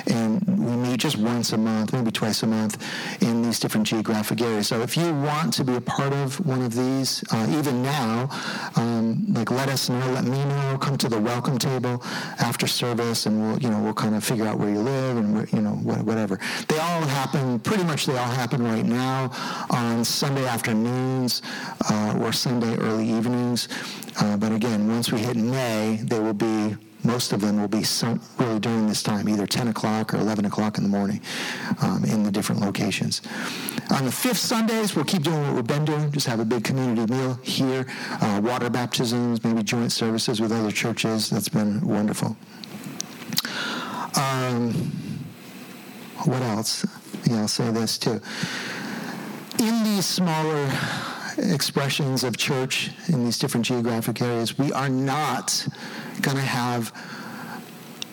And 0.06 0.42
we 0.46 0.76
meet 0.76 1.00
just 1.00 1.16
once 1.16 1.52
a 1.52 1.58
month, 1.58 1.92
maybe 1.92 2.10
twice 2.10 2.42
a 2.42 2.46
month 2.46 2.82
in 3.22 3.42
these 3.42 3.58
different 3.60 3.86
geographic 3.86 4.40
areas. 4.40 4.68
So 4.68 4.80
if 4.82 4.96
you 4.96 5.12
want 5.14 5.52
to 5.54 5.64
be 5.64 5.74
a 5.74 5.80
part 5.80 6.12
of 6.12 6.44
one 6.46 6.62
of 6.62 6.74
these, 6.74 7.24
uh, 7.32 7.46
even 7.58 7.82
now, 7.82 8.28
um, 8.76 9.24
like 9.34 9.50
let 9.50 9.68
us 9.68 9.88
know, 9.88 10.10
let 10.12 10.24
me 10.24 10.42
know, 10.44 10.78
come 10.80 10.96
to 10.98 11.08
the 11.08 11.20
welcome 11.20 11.58
table 11.58 12.02
after 12.38 12.66
service 12.66 13.26
and 13.26 13.40
we'll, 13.40 13.58
you 13.58 13.70
know, 13.70 13.80
we'll 13.80 13.94
kind 13.94 14.14
of 14.14 14.24
figure 14.24 14.46
out 14.46 14.58
where 14.58 14.70
you 14.70 14.80
live 14.80 15.16
and, 15.16 15.34
where, 15.34 15.46
you 15.52 15.60
know, 15.60 15.72
whatever. 15.72 16.38
They 16.68 16.78
all 16.78 17.02
happen, 17.02 17.58
pretty 17.60 17.84
much 17.84 18.06
they 18.06 18.16
all 18.16 18.34
happen 18.42 18.62
right 18.62 18.84
now 18.84 19.30
on 19.70 20.04
Sunday 20.04 20.46
afternoons 20.46 21.42
uh, 21.90 22.18
or 22.20 22.32
Sunday 22.32 22.76
early 22.78 23.08
evenings. 23.08 23.68
Uh, 24.20 24.36
but 24.36 24.52
again, 24.52 24.86
once 24.86 25.10
we 25.10 25.18
hit 25.18 25.36
May, 25.36 25.63
they 26.02 26.18
will 26.18 26.34
be 26.34 26.76
most 27.04 27.34
of 27.34 27.42
them 27.42 27.60
will 27.60 27.68
be 27.68 27.82
some, 27.82 28.20
really 28.38 28.58
during 28.58 28.86
this 28.86 29.02
time, 29.02 29.28
either 29.28 29.46
10 29.46 29.68
o'clock 29.68 30.14
or 30.14 30.16
11 30.16 30.46
o'clock 30.46 30.78
in 30.78 30.84
the 30.84 30.88
morning 30.88 31.20
um, 31.82 32.02
in 32.04 32.22
the 32.22 32.30
different 32.30 32.62
locations. 32.62 33.20
On 33.90 34.06
the 34.06 34.10
fifth 34.10 34.38
Sundays, 34.38 34.96
we'll 34.96 35.04
keep 35.04 35.22
doing 35.22 35.40
what 35.42 35.54
we've 35.54 35.66
been 35.66 35.84
doing, 35.84 36.10
just 36.12 36.26
have 36.26 36.40
a 36.40 36.44
big 36.46 36.64
community 36.64 37.12
meal 37.12 37.34
here, 37.42 37.86
uh, 38.22 38.40
water 38.42 38.70
baptisms, 38.70 39.44
maybe 39.44 39.62
joint 39.62 39.92
services 39.92 40.40
with 40.40 40.50
other 40.50 40.70
churches. 40.70 41.28
That's 41.28 41.50
been 41.50 41.80
wonderful. 41.82 42.36
Um, 44.16 44.72
what 46.24 46.40
else? 46.40 46.86
Yeah, 47.26 47.40
I'll 47.40 47.48
say 47.48 47.70
this 47.70 47.98
too. 47.98 48.20
In 49.58 49.84
these 49.84 50.06
smaller 50.06 50.70
expressions 51.38 52.24
of 52.24 52.36
church 52.36 52.90
in 53.08 53.24
these 53.24 53.38
different 53.38 53.66
geographic 53.66 54.20
areas, 54.22 54.58
we 54.58 54.72
are 54.72 54.88
not 54.88 55.66
going 56.20 56.36
to 56.36 56.42
have 56.42 56.92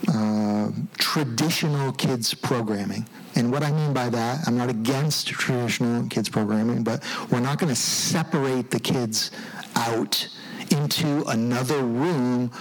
uh, 0.08 0.70
traditional 0.98 1.92
kids 1.94 2.34
programming. 2.34 3.08
And 3.36 3.52
what 3.52 3.64
I 3.64 3.72
mean 3.72 3.94
by 3.94 4.10
that, 4.10 4.48
I'm 4.48 4.58
not 4.58 4.70
against 4.70 5.28
traditional 5.28 6.08
kids 6.08 6.30
programming, 6.30 6.84
but 6.84 7.04
we're 7.30 7.40
not 7.40 7.60
going 7.60 7.70
to 7.70 7.80
separate 7.80 8.72
the 8.72 8.80
kids 8.80 9.32
out 9.76 10.28
into 10.70 11.24
another 11.28 11.82
room 11.84 12.52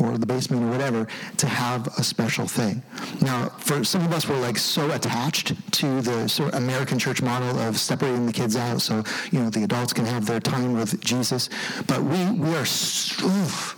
or 0.00 0.18
the 0.18 0.26
basement 0.26 0.62
or 0.62 0.70
whatever 0.70 1.06
to 1.36 1.46
have 1.46 1.86
a 1.98 2.02
special 2.02 2.46
thing. 2.46 2.82
Now, 3.20 3.48
for 3.58 3.84
some 3.84 4.04
of 4.04 4.12
us, 4.12 4.28
we're 4.28 4.40
like 4.40 4.58
so 4.58 4.90
attached 4.90 5.54
to 5.72 6.00
the 6.00 6.28
sort 6.28 6.54
of 6.54 6.62
American 6.62 6.98
church 6.98 7.22
model 7.22 7.58
of 7.60 7.78
separating 7.78 8.26
the 8.26 8.32
kids 8.32 8.56
out 8.56 8.80
so, 8.80 9.02
you 9.30 9.40
know, 9.40 9.50
the 9.50 9.64
adults 9.64 9.92
can 9.92 10.06
have 10.06 10.26
their 10.26 10.40
time 10.40 10.74
with 10.74 11.00
Jesus. 11.00 11.48
But 11.86 12.02
we, 12.02 12.30
we 12.32 12.54
are, 12.54 12.62
oof, 12.62 13.76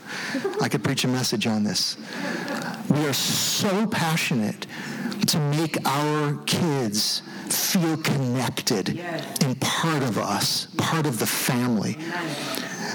I 0.60 0.68
could 0.68 0.84
preach 0.84 1.04
a 1.04 1.08
message 1.08 1.46
on 1.46 1.64
this. 1.64 1.96
We 2.90 3.06
are 3.06 3.12
so 3.12 3.86
passionate 3.86 4.66
to 5.26 5.38
make 5.50 5.78
our 5.86 6.36
kids 6.44 7.22
feel 7.52 7.96
connected 7.98 8.88
yes. 8.90 9.38
and 9.44 9.60
part 9.60 10.02
of 10.02 10.18
us, 10.18 10.66
part 10.76 11.06
of 11.06 11.18
the 11.18 11.26
family. 11.26 11.96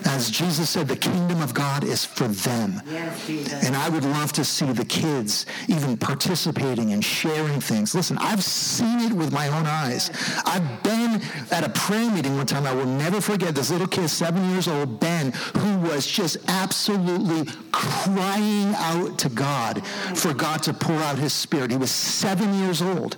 As 0.05 0.31
Jesus 0.31 0.69
said, 0.69 0.87
the 0.87 0.95
kingdom 0.95 1.41
of 1.41 1.53
God 1.53 1.83
is 1.83 2.05
for 2.05 2.27
them. 2.27 2.81
Yes, 2.89 3.65
and 3.65 3.75
I 3.75 3.89
would 3.89 4.03
love 4.03 4.31
to 4.33 4.45
see 4.45 4.71
the 4.71 4.85
kids 4.85 5.45
even 5.67 5.97
participating 5.97 6.93
and 6.93 7.03
sharing 7.03 7.59
things. 7.59 7.93
Listen, 7.93 8.17
I've 8.17 8.43
seen 8.43 8.99
it 8.99 9.13
with 9.13 9.31
my 9.31 9.47
own 9.47 9.65
eyes. 9.65 10.09
I've 10.45 10.83
been 10.83 11.21
at 11.51 11.65
a 11.65 11.69
prayer 11.69 12.09
meeting 12.11 12.37
one 12.37 12.45
time. 12.45 12.65
I 12.65 12.73
will 12.73 12.85
never 12.85 13.19
forget 13.21 13.55
this 13.55 13.71
little 13.71 13.87
kid, 13.87 14.09
seven 14.09 14.49
years 14.51 14.67
old, 14.67 14.99
Ben, 14.99 15.31
who 15.57 15.79
was 15.79 16.07
just 16.07 16.37
absolutely 16.47 17.51
crying 17.71 18.73
out 18.75 19.17
to 19.19 19.29
God 19.29 19.85
for 20.15 20.33
God 20.33 20.63
to 20.63 20.73
pour 20.73 20.97
out 20.97 21.17
his 21.17 21.33
spirit. 21.33 21.71
He 21.71 21.77
was 21.77 21.91
seven 21.91 22.53
years 22.55 22.81
old. 22.81 23.17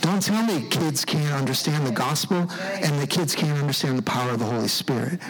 Don't 0.00 0.28
tell 0.34 0.46
me 0.46 0.66
kids 0.68 1.04
can't 1.04 1.32
understand 1.32 1.86
the 1.86 1.92
gospel 1.92 2.48
and 2.60 3.00
the 3.00 3.06
kids 3.06 3.34
can't 3.34 3.56
understand 3.58 3.96
the 3.96 4.02
power 4.02 4.30
of 4.32 4.38
the 4.40 4.44
Holy 4.44 4.68
Spirit. 4.68 5.20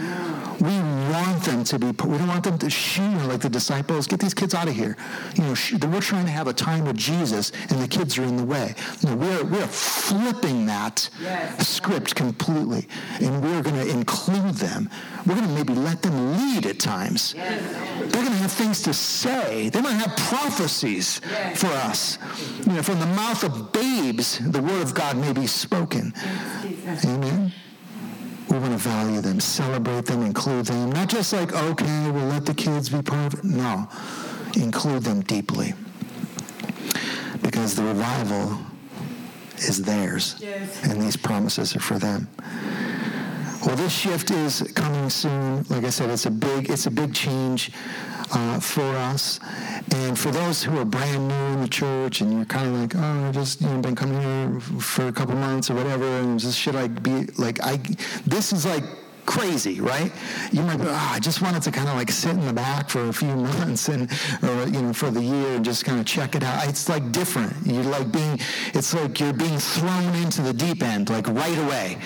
We 0.61 0.79
want 1.12 1.43
them 1.45 1.64
to 1.64 1.79
be, 1.79 1.87
we 1.87 2.19
don't 2.19 2.29
want 2.29 2.45
them 2.45 2.59
to 2.59 2.71
shoo 2.71 3.03
like 3.29 3.40
the 3.40 3.51
disciples. 3.51 4.07
Get 4.07 4.21
these 4.21 4.35
kids 4.35 4.55
out 4.55 4.67
of 4.67 4.75
here. 4.75 4.97
You 5.35 5.43
know, 5.43 5.88
we're 5.88 6.01
trying 6.01 6.25
to 6.25 6.31
have 6.31 6.47
a 6.47 6.53
time 6.53 6.87
with 6.87 6.97
Jesus 6.97 7.53
and 7.69 7.81
the 7.81 7.88
kids 7.88 8.17
are 8.17 8.23
in 8.23 8.37
the 8.37 8.45
way. 8.45 8.75
You 9.01 9.11
know, 9.11 9.17
we're, 9.17 9.45
we're 9.45 9.67
flipping 9.67 10.67
that 10.67 11.09
yes. 11.21 11.69
script 11.69 12.14
completely 12.14 12.88
and 13.21 13.43
we're 13.43 13.62
going 13.62 13.77
to 13.77 13.88
include 13.88 14.55
them. 14.55 14.88
We're 15.27 15.35
going 15.35 15.49
to 15.49 15.55
maybe 15.55 15.75
let 15.75 16.03
them 16.03 16.37
lead 16.38 16.67
at 16.67 16.79
times. 16.79 17.35
Yes. 17.37 17.62
They're 17.99 18.23
going 18.23 18.27
to 18.27 18.33
have 18.38 18.53
things 18.53 18.83
to 18.83 18.95
say. 18.95 19.69
They 19.69 19.81
might 19.81 19.93
have 19.93 20.17
prophecies 20.17 21.21
yes. 21.29 21.61
for 21.61 21.67
us. 21.69 22.19
You 22.67 22.73
know, 22.73 22.83
from 22.83 23.01
the 23.01 23.07
mouth 23.07 23.43
of 23.45 23.73
babes, 23.73 24.38
the 24.38 24.62
word 24.62 24.84
of 24.85 24.94
God 24.94 25.16
may 25.16 25.33
be 25.33 25.47
spoken. 25.47 26.12
Amen. 27.05 27.53
We 28.51 28.59
want 28.59 28.73
to 28.73 28.79
value 28.79 29.23
them, 29.23 29.40
celebrate 29.40 30.05
them, 30.05 30.23
include 30.23 30.66
them. 30.66 30.92
Not 30.92 31.09
just 31.09 31.33
like, 31.33 31.55
okay, 31.55 32.11
we'll 32.11 32.27
let 32.27 32.44
the 32.44 32.55
kids 32.55 32.90
be 32.90 33.01
part 33.01 33.33
of 33.33 33.40
it. 33.40 33.44
No, 33.44 33.88
include 34.55 35.03
them 35.03 35.23
deeply. 35.23 35.73
Because 37.42 37.75
the 37.75 37.83
revival 37.83 38.59
is 39.57 39.83
theirs, 39.83 40.37
yes. 40.38 40.85
and 40.85 41.01
these 41.01 41.16
promises 41.16 41.75
are 41.75 41.81
for 41.81 41.99
them. 41.99 42.29
Well, 43.64 43.77
this 43.77 43.92
shift 43.92 44.31
is 44.31 44.61
coming 44.75 45.09
soon. 45.09 45.62
Like 45.70 45.85
I 45.85 45.90
said, 45.90 46.11
it's 46.11 46.27
a 46.27 46.31
big, 46.31 46.68
it's 46.68 46.85
a 46.85 46.90
big 46.90 47.14
change 47.14 47.73
uh, 48.35 48.61
for 48.61 48.83
us. 48.83 49.40
And 49.94 50.18
for 50.18 50.31
those 50.31 50.62
who 50.62 50.79
are 50.79 50.85
brand 50.85 51.29
new 51.29 51.44
in 51.55 51.61
the 51.62 51.68
church 51.68 52.20
and 52.20 52.33
you're 52.33 52.44
kind 52.44 52.68
of 52.68 52.81
like, 52.81 52.94
oh, 52.97 53.29
I 53.29 53.33
just 53.33 53.61
you 53.61 53.68
know 53.68 53.81
been 53.81 53.97
coming 53.97 54.20
here 54.20 54.61
for 54.61 55.07
a 55.07 55.12
couple 55.12 55.37
months 55.37 55.70
or 55.70 55.75
whatever, 55.75 56.05
and 56.05 56.38
just 56.38 56.59
should 56.59 56.77
I 56.77 56.88
be 56.88 57.27
like 57.38 57.61
I? 57.62 57.77
This 58.27 58.53
is 58.53 58.66
like 58.66 58.85
crazy, 59.27 59.81
right? 59.81 60.13
You 60.53 60.63
might 60.63 60.77
be, 60.77 60.87
oh, 60.87 61.09
I 61.13 61.19
just 61.19 61.43
wanted 61.43 61.63
to 61.63 61.71
kind 61.71 61.89
of 61.89 61.97
like 61.97 62.11
sit 62.11 62.33
in 62.33 62.47
the 62.47 62.53
back 62.53 62.89
for 62.89 63.09
a 63.09 63.13
few 63.13 63.29
months 63.37 63.89
and, 63.89 64.11
or, 64.43 64.67
you 64.67 64.83
know, 64.83 64.93
for 64.93 65.11
the 65.11 65.23
year 65.23 65.57
and 65.57 65.65
just 65.65 65.85
kind 65.85 65.99
of 65.99 66.07
check 66.07 66.35
it 66.35 66.43
out. 66.43 66.69
It's 66.69 66.89
like 66.89 67.13
different. 67.13 67.55
You're 67.65 67.83
like 67.85 68.11
being, 68.13 68.39
it's 68.75 68.95
like 68.95 69.21
you're 69.21 69.33
being 69.33 69.59
thrown 69.59 70.15
into 70.17 70.43
the 70.43 70.53
deep 70.53 70.83
end, 70.83 71.11
like 71.11 71.27
right 71.29 71.59
away. 71.59 71.99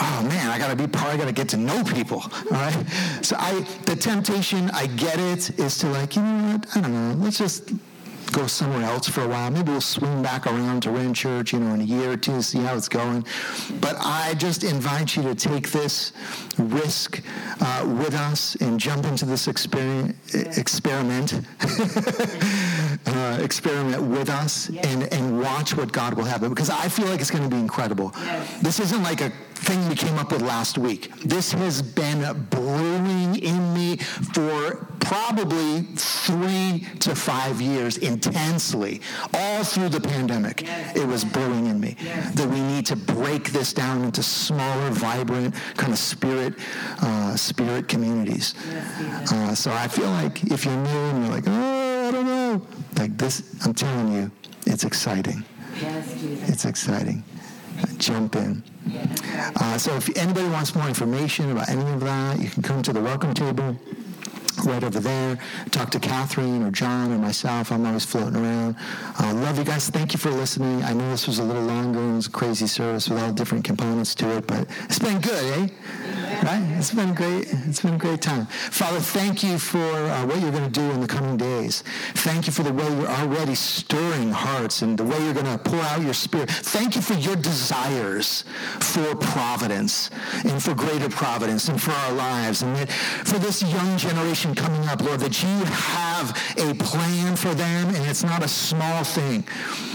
Oh 0.00 0.26
man, 0.28 0.50
I 0.50 0.58
got 0.58 0.68
to 0.68 0.76
be 0.76 0.86
part, 0.86 1.14
I 1.14 1.16
got 1.16 1.26
to 1.26 1.32
get 1.32 1.48
to 1.50 1.56
know 1.56 1.82
people, 1.82 2.22
all 2.22 2.50
right? 2.50 2.86
So 3.22 3.36
I, 3.38 3.60
the 3.84 3.96
temptation, 3.96 4.70
I 4.70 4.86
get 4.86 5.18
it, 5.18 5.58
is 5.58 5.78
to 5.78 5.88
like, 5.88 6.16
you 6.16 6.22
know 6.22 6.52
what, 6.52 6.76
I 6.76 6.80
don't 6.80 6.92
know, 6.92 7.24
let's 7.24 7.38
just 7.38 7.72
go 8.30 8.46
somewhere 8.46 8.84
else 8.84 9.08
for 9.08 9.22
a 9.22 9.28
while. 9.28 9.50
Maybe 9.50 9.70
we'll 9.70 9.80
swing 9.80 10.22
back 10.22 10.46
around 10.46 10.82
to 10.82 10.90
Ren 10.90 11.14
Church, 11.14 11.52
you 11.52 11.60
know, 11.60 11.74
in 11.74 11.80
a 11.80 11.84
year 11.84 12.12
or 12.12 12.16
two, 12.16 12.42
see 12.42 12.58
how 12.58 12.76
it's 12.76 12.88
going. 12.88 13.24
But 13.80 13.96
I 14.00 14.34
just 14.34 14.64
invite 14.64 15.16
you 15.16 15.22
to 15.22 15.34
take 15.34 15.70
this 15.70 16.12
risk 16.58 17.22
uh, 17.60 17.84
with 17.86 18.14
us 18.14 18.56
and 18.56 18.78
jump 18.78 19.04
into 19.06 19.24
this 19.24 19.48
experiment, 19.48 20.16
experiment, 20.34 21.34
uh, 23.06 23.38
experiment 23.42 24.02
with 24.02 24.28
us 24.28 24.68
and, 24.68 25.12
and 25.12 25.40
watch 25.40 25.76
what 25.76 25.92
God 25.92 26.14
will 26.14 26.24
have. 26.24 26.40
Because 26.40 26.70
I 26.70 26.88
feel 26.88 27.06
like 27.06 27.20
it's 27.20 27.30
going 27.30 27.48
to 27.48 27.54
be 27.54 27.60
incredible. 27.60 28.12
Yes. 28.16 28.62
This 28.62 28.80
isn't 28.80 29.02
like 29.02 29.20
a 29.20 29.30
thing 29.54 29.88
we 29.88 29.94
came 29.94 30.16
up 30.18 30.32
with 30.32 30.42
last 30.42 30.78
week. 30.78 31.12
This 31.24 31.52
has 31.52 31.82
been 31.82 32.46
brewing 32.50 33.36
in 33.36 33.74
me 33.74 33.96
for 33.96 34.86
probably 35.08 35.80
three 35.96 36.86
to 37.00 37.14
five 37.14 37.62
years 37.62 37.96
intensely, 37.96 39.00
all 39.32 39.64
through 39.64 39.88
the 39.88 40.00
pandemic. 40.00 40.62
Yes. 40.62 40.96
It 40.96 41.06
was 41.06 41.24
brewing 41.24 41.66
in 41.66 41.80
me 41.80 41.96
yes. 41.98 42.34
that 42.34 42.46
we 42.46 42.60
need 42.60 42.84
to 42.86 42.96
break 42.96 43.50
this 43.50 43.72
down 43.72 44.02
into 44.02 44.22
smaller, 44.22 44.90
vibrant, 44.90 45.54
kind 45.78 45.92
of 45.94 45.98
spirit, 45.98 46.54
uh, 47.00 47.34
spirit 47.36 47.88
communities. 47.88 48.54
Yes, 48.68 49.32
uh, 49.32 49.54
so 49.54 49.72
I 49.72 49.88
feel 49.88 50.10
like 50.10 50.44
if 50.44 50.66
you're 50.66 50.76
new 50.76 50.90
and 50.90 51.24
you're 51.24 51.34
like, 51.34 51.44
oh, 51.46 52.08
I 52.08 52.10
don't 52.10 52.26
know, 52.26 52.66
like 52.98 53.16
this, 53.16 53.64
I'm 53.64 53.72
telling 53.72 54.12
you, 54.12 54.30
it's 54.66 54.84
exciting. 54.84 55.42
It's 55.80 56.66
exciting. 56.66 57.24
Jump 57.96 58.36
in. 58.36 58.62
Uh, 59.56 59.78
so 59.78 59.94
if 59.94 60.14
anybody 60.18 60.48
wants 60.48 60.74
more 60.74 60.88
information 60.88 61.50
about 61.50 61.70
any 61.70 61.88
of 61.92 62.00
that, 62.00 62.40
you 62.40 62.50
can 62.50 62.62
come 62.62 62.82
to 62.82 62.92
the 62.92 63.00
welcome 63.00 63.32
table 63.32 63.78
right 64.64 64.82
over 64.82 65.00
there. 65.00 65.38
Talk 65.70 65.90
to 65.90 66.00
Catherine 66.00 66.62
or 66.62 66.70
John 66.70 67.12
or 67.12 67.18
myself. 67.18 67.72
I'm 67.72 67.86
always 67.86 68.04
floating 68.04 68.36
around. 68.36 68.76
Uh, 69.20 69.34
love 69.34 69.58
you 69.58 69.64
guys. 69.64 69.88
Thank 69.90 70.12
you 70.12 70.18
for 70.18 70.30
listening. 70.30 70.82
I 70.84 70.92
know 70.92 71.08
this 71.10 71.26
was 71.26 71.38
a 71.38 71.44
little 71.44 71.62
longer 71.62 71.98
and 71.98 72.12
it 72.12 72.16
was 72.16 72.26
a 72.26 72.30
crazy 72.30 72.66
service 72.66 73.08
with 73.08 73.20
all 73.20 73.32
different 73.32 73.64
components 73.64 74.14
to 74.16 74.36
it, 74.36 74.46
but 74.46 74.66
it's 74.84 74.98
been 74.98 75.20
good, 75.20 75.44
eh? 75.58 75.68
Right? 76.42 76.62
It's 76.76 76.94
been 76.94 77.14
great. 77.14 77.48
It's 77.66 77.82
been 77.82 77.94
a 77.94 77.98
great 77.98 78.22
time. 78.22 78.46
Father, 78.46 79.00
thank 79.00 79.42
you 79.42 79.58
for 79.58 79.78
uh, 79.78 80.24
what 80.24 80.40
you're 80.40 80.52
going 80.52 80.70
to 80.70 80.80
do 80.80 80.88
in 80.92 81.00
the 81.00 81.06
coming 81.06 81.36
days. 81.36 81.82
Thank 82.14 82.46
you 82.46 82.52
for 82.52 82.62
the 82.62 82.72
way 82.72 82.88
you're 82.96 83.08
already 83.08 83.56
stirring 83.56 84.30
hearts 84.30 84.82
and 84.82 84.96
the 84.96 85.04
way 85.04 85.22
you're 85.24 85.34
going 85.34 85.46
to 85.46 85.58
pour 85.58 85.80
out 85.80 86.00
your 86.00 86.14
spirit. 86.14 86.48
Thank 86.50 86.94
you 86.94 87.02
for 87.02 87.14
your 87.14 87.34
desires 87.34 88.44
for 88.80 89.16
providence 89.16 90.10
and 90.44 90.62
for 90.62 90.74
greater 90.74 91.08
providence 91.08 91.68
and 91.68 91.82
for 91.82 91.90
our 91.90 92.12
lives 92.12 92.62
and 92.62 92.74
that 92.76 92.92
for 92.92 93.38
this 93.38 93.62
young 93.62 93.98
generation 93.98 94.54
coming 94.54 94.88
up, 94.88 95.02
Lord, 95.02 95.20
that 95.20 95.42
you 95.42 95.64
have 95.64 96.30
a 96.56 96.74
plan 96.74 97.34
for 97.34 97.52
them 97.54 97.88
and 97.94 98.06
it's 98.06 98.22
not 98.22 98.44
a 98.44 98.48
small 98.48 99.02
thing. 99.02 99.44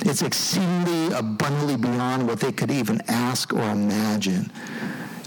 It's 0.01 0.21
exceedingly 0.21 1.15
abundantly 1.15 1.77
beyond 1.77 2.27
what 2.27 2.41
they 2.41 2.51
could 2.51 2.71
even 2.71 3.01
ask 3.07 3.53
or 3.53 3.63
imagine. 3.63 4.51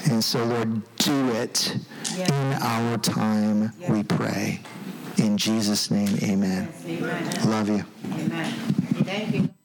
And 0.09 0.23
so, 0.23 0.45
Lord, 0.45 0.83
do 1.07 1.29
it 1.31 1.79
yes. 2.17 2.29
in 2.31 2.53
our 2.63 2.99
time, 2.99 3.73
yes. 3.79 3.91
we 3.91 4.03
pray. 4.03 4.61
In 5.19 5.39
Jesus' 5.39 5.91
name, 5.91 6.19
amen. 6.23 6.69
Yes, 6.85 7.01
amen. 7.01 7.51
Love 7.51 7.69
you. 7.69 7.85
Amen. 8.13 8.53
Thank 9.05 9.35
you. 9.35 9.56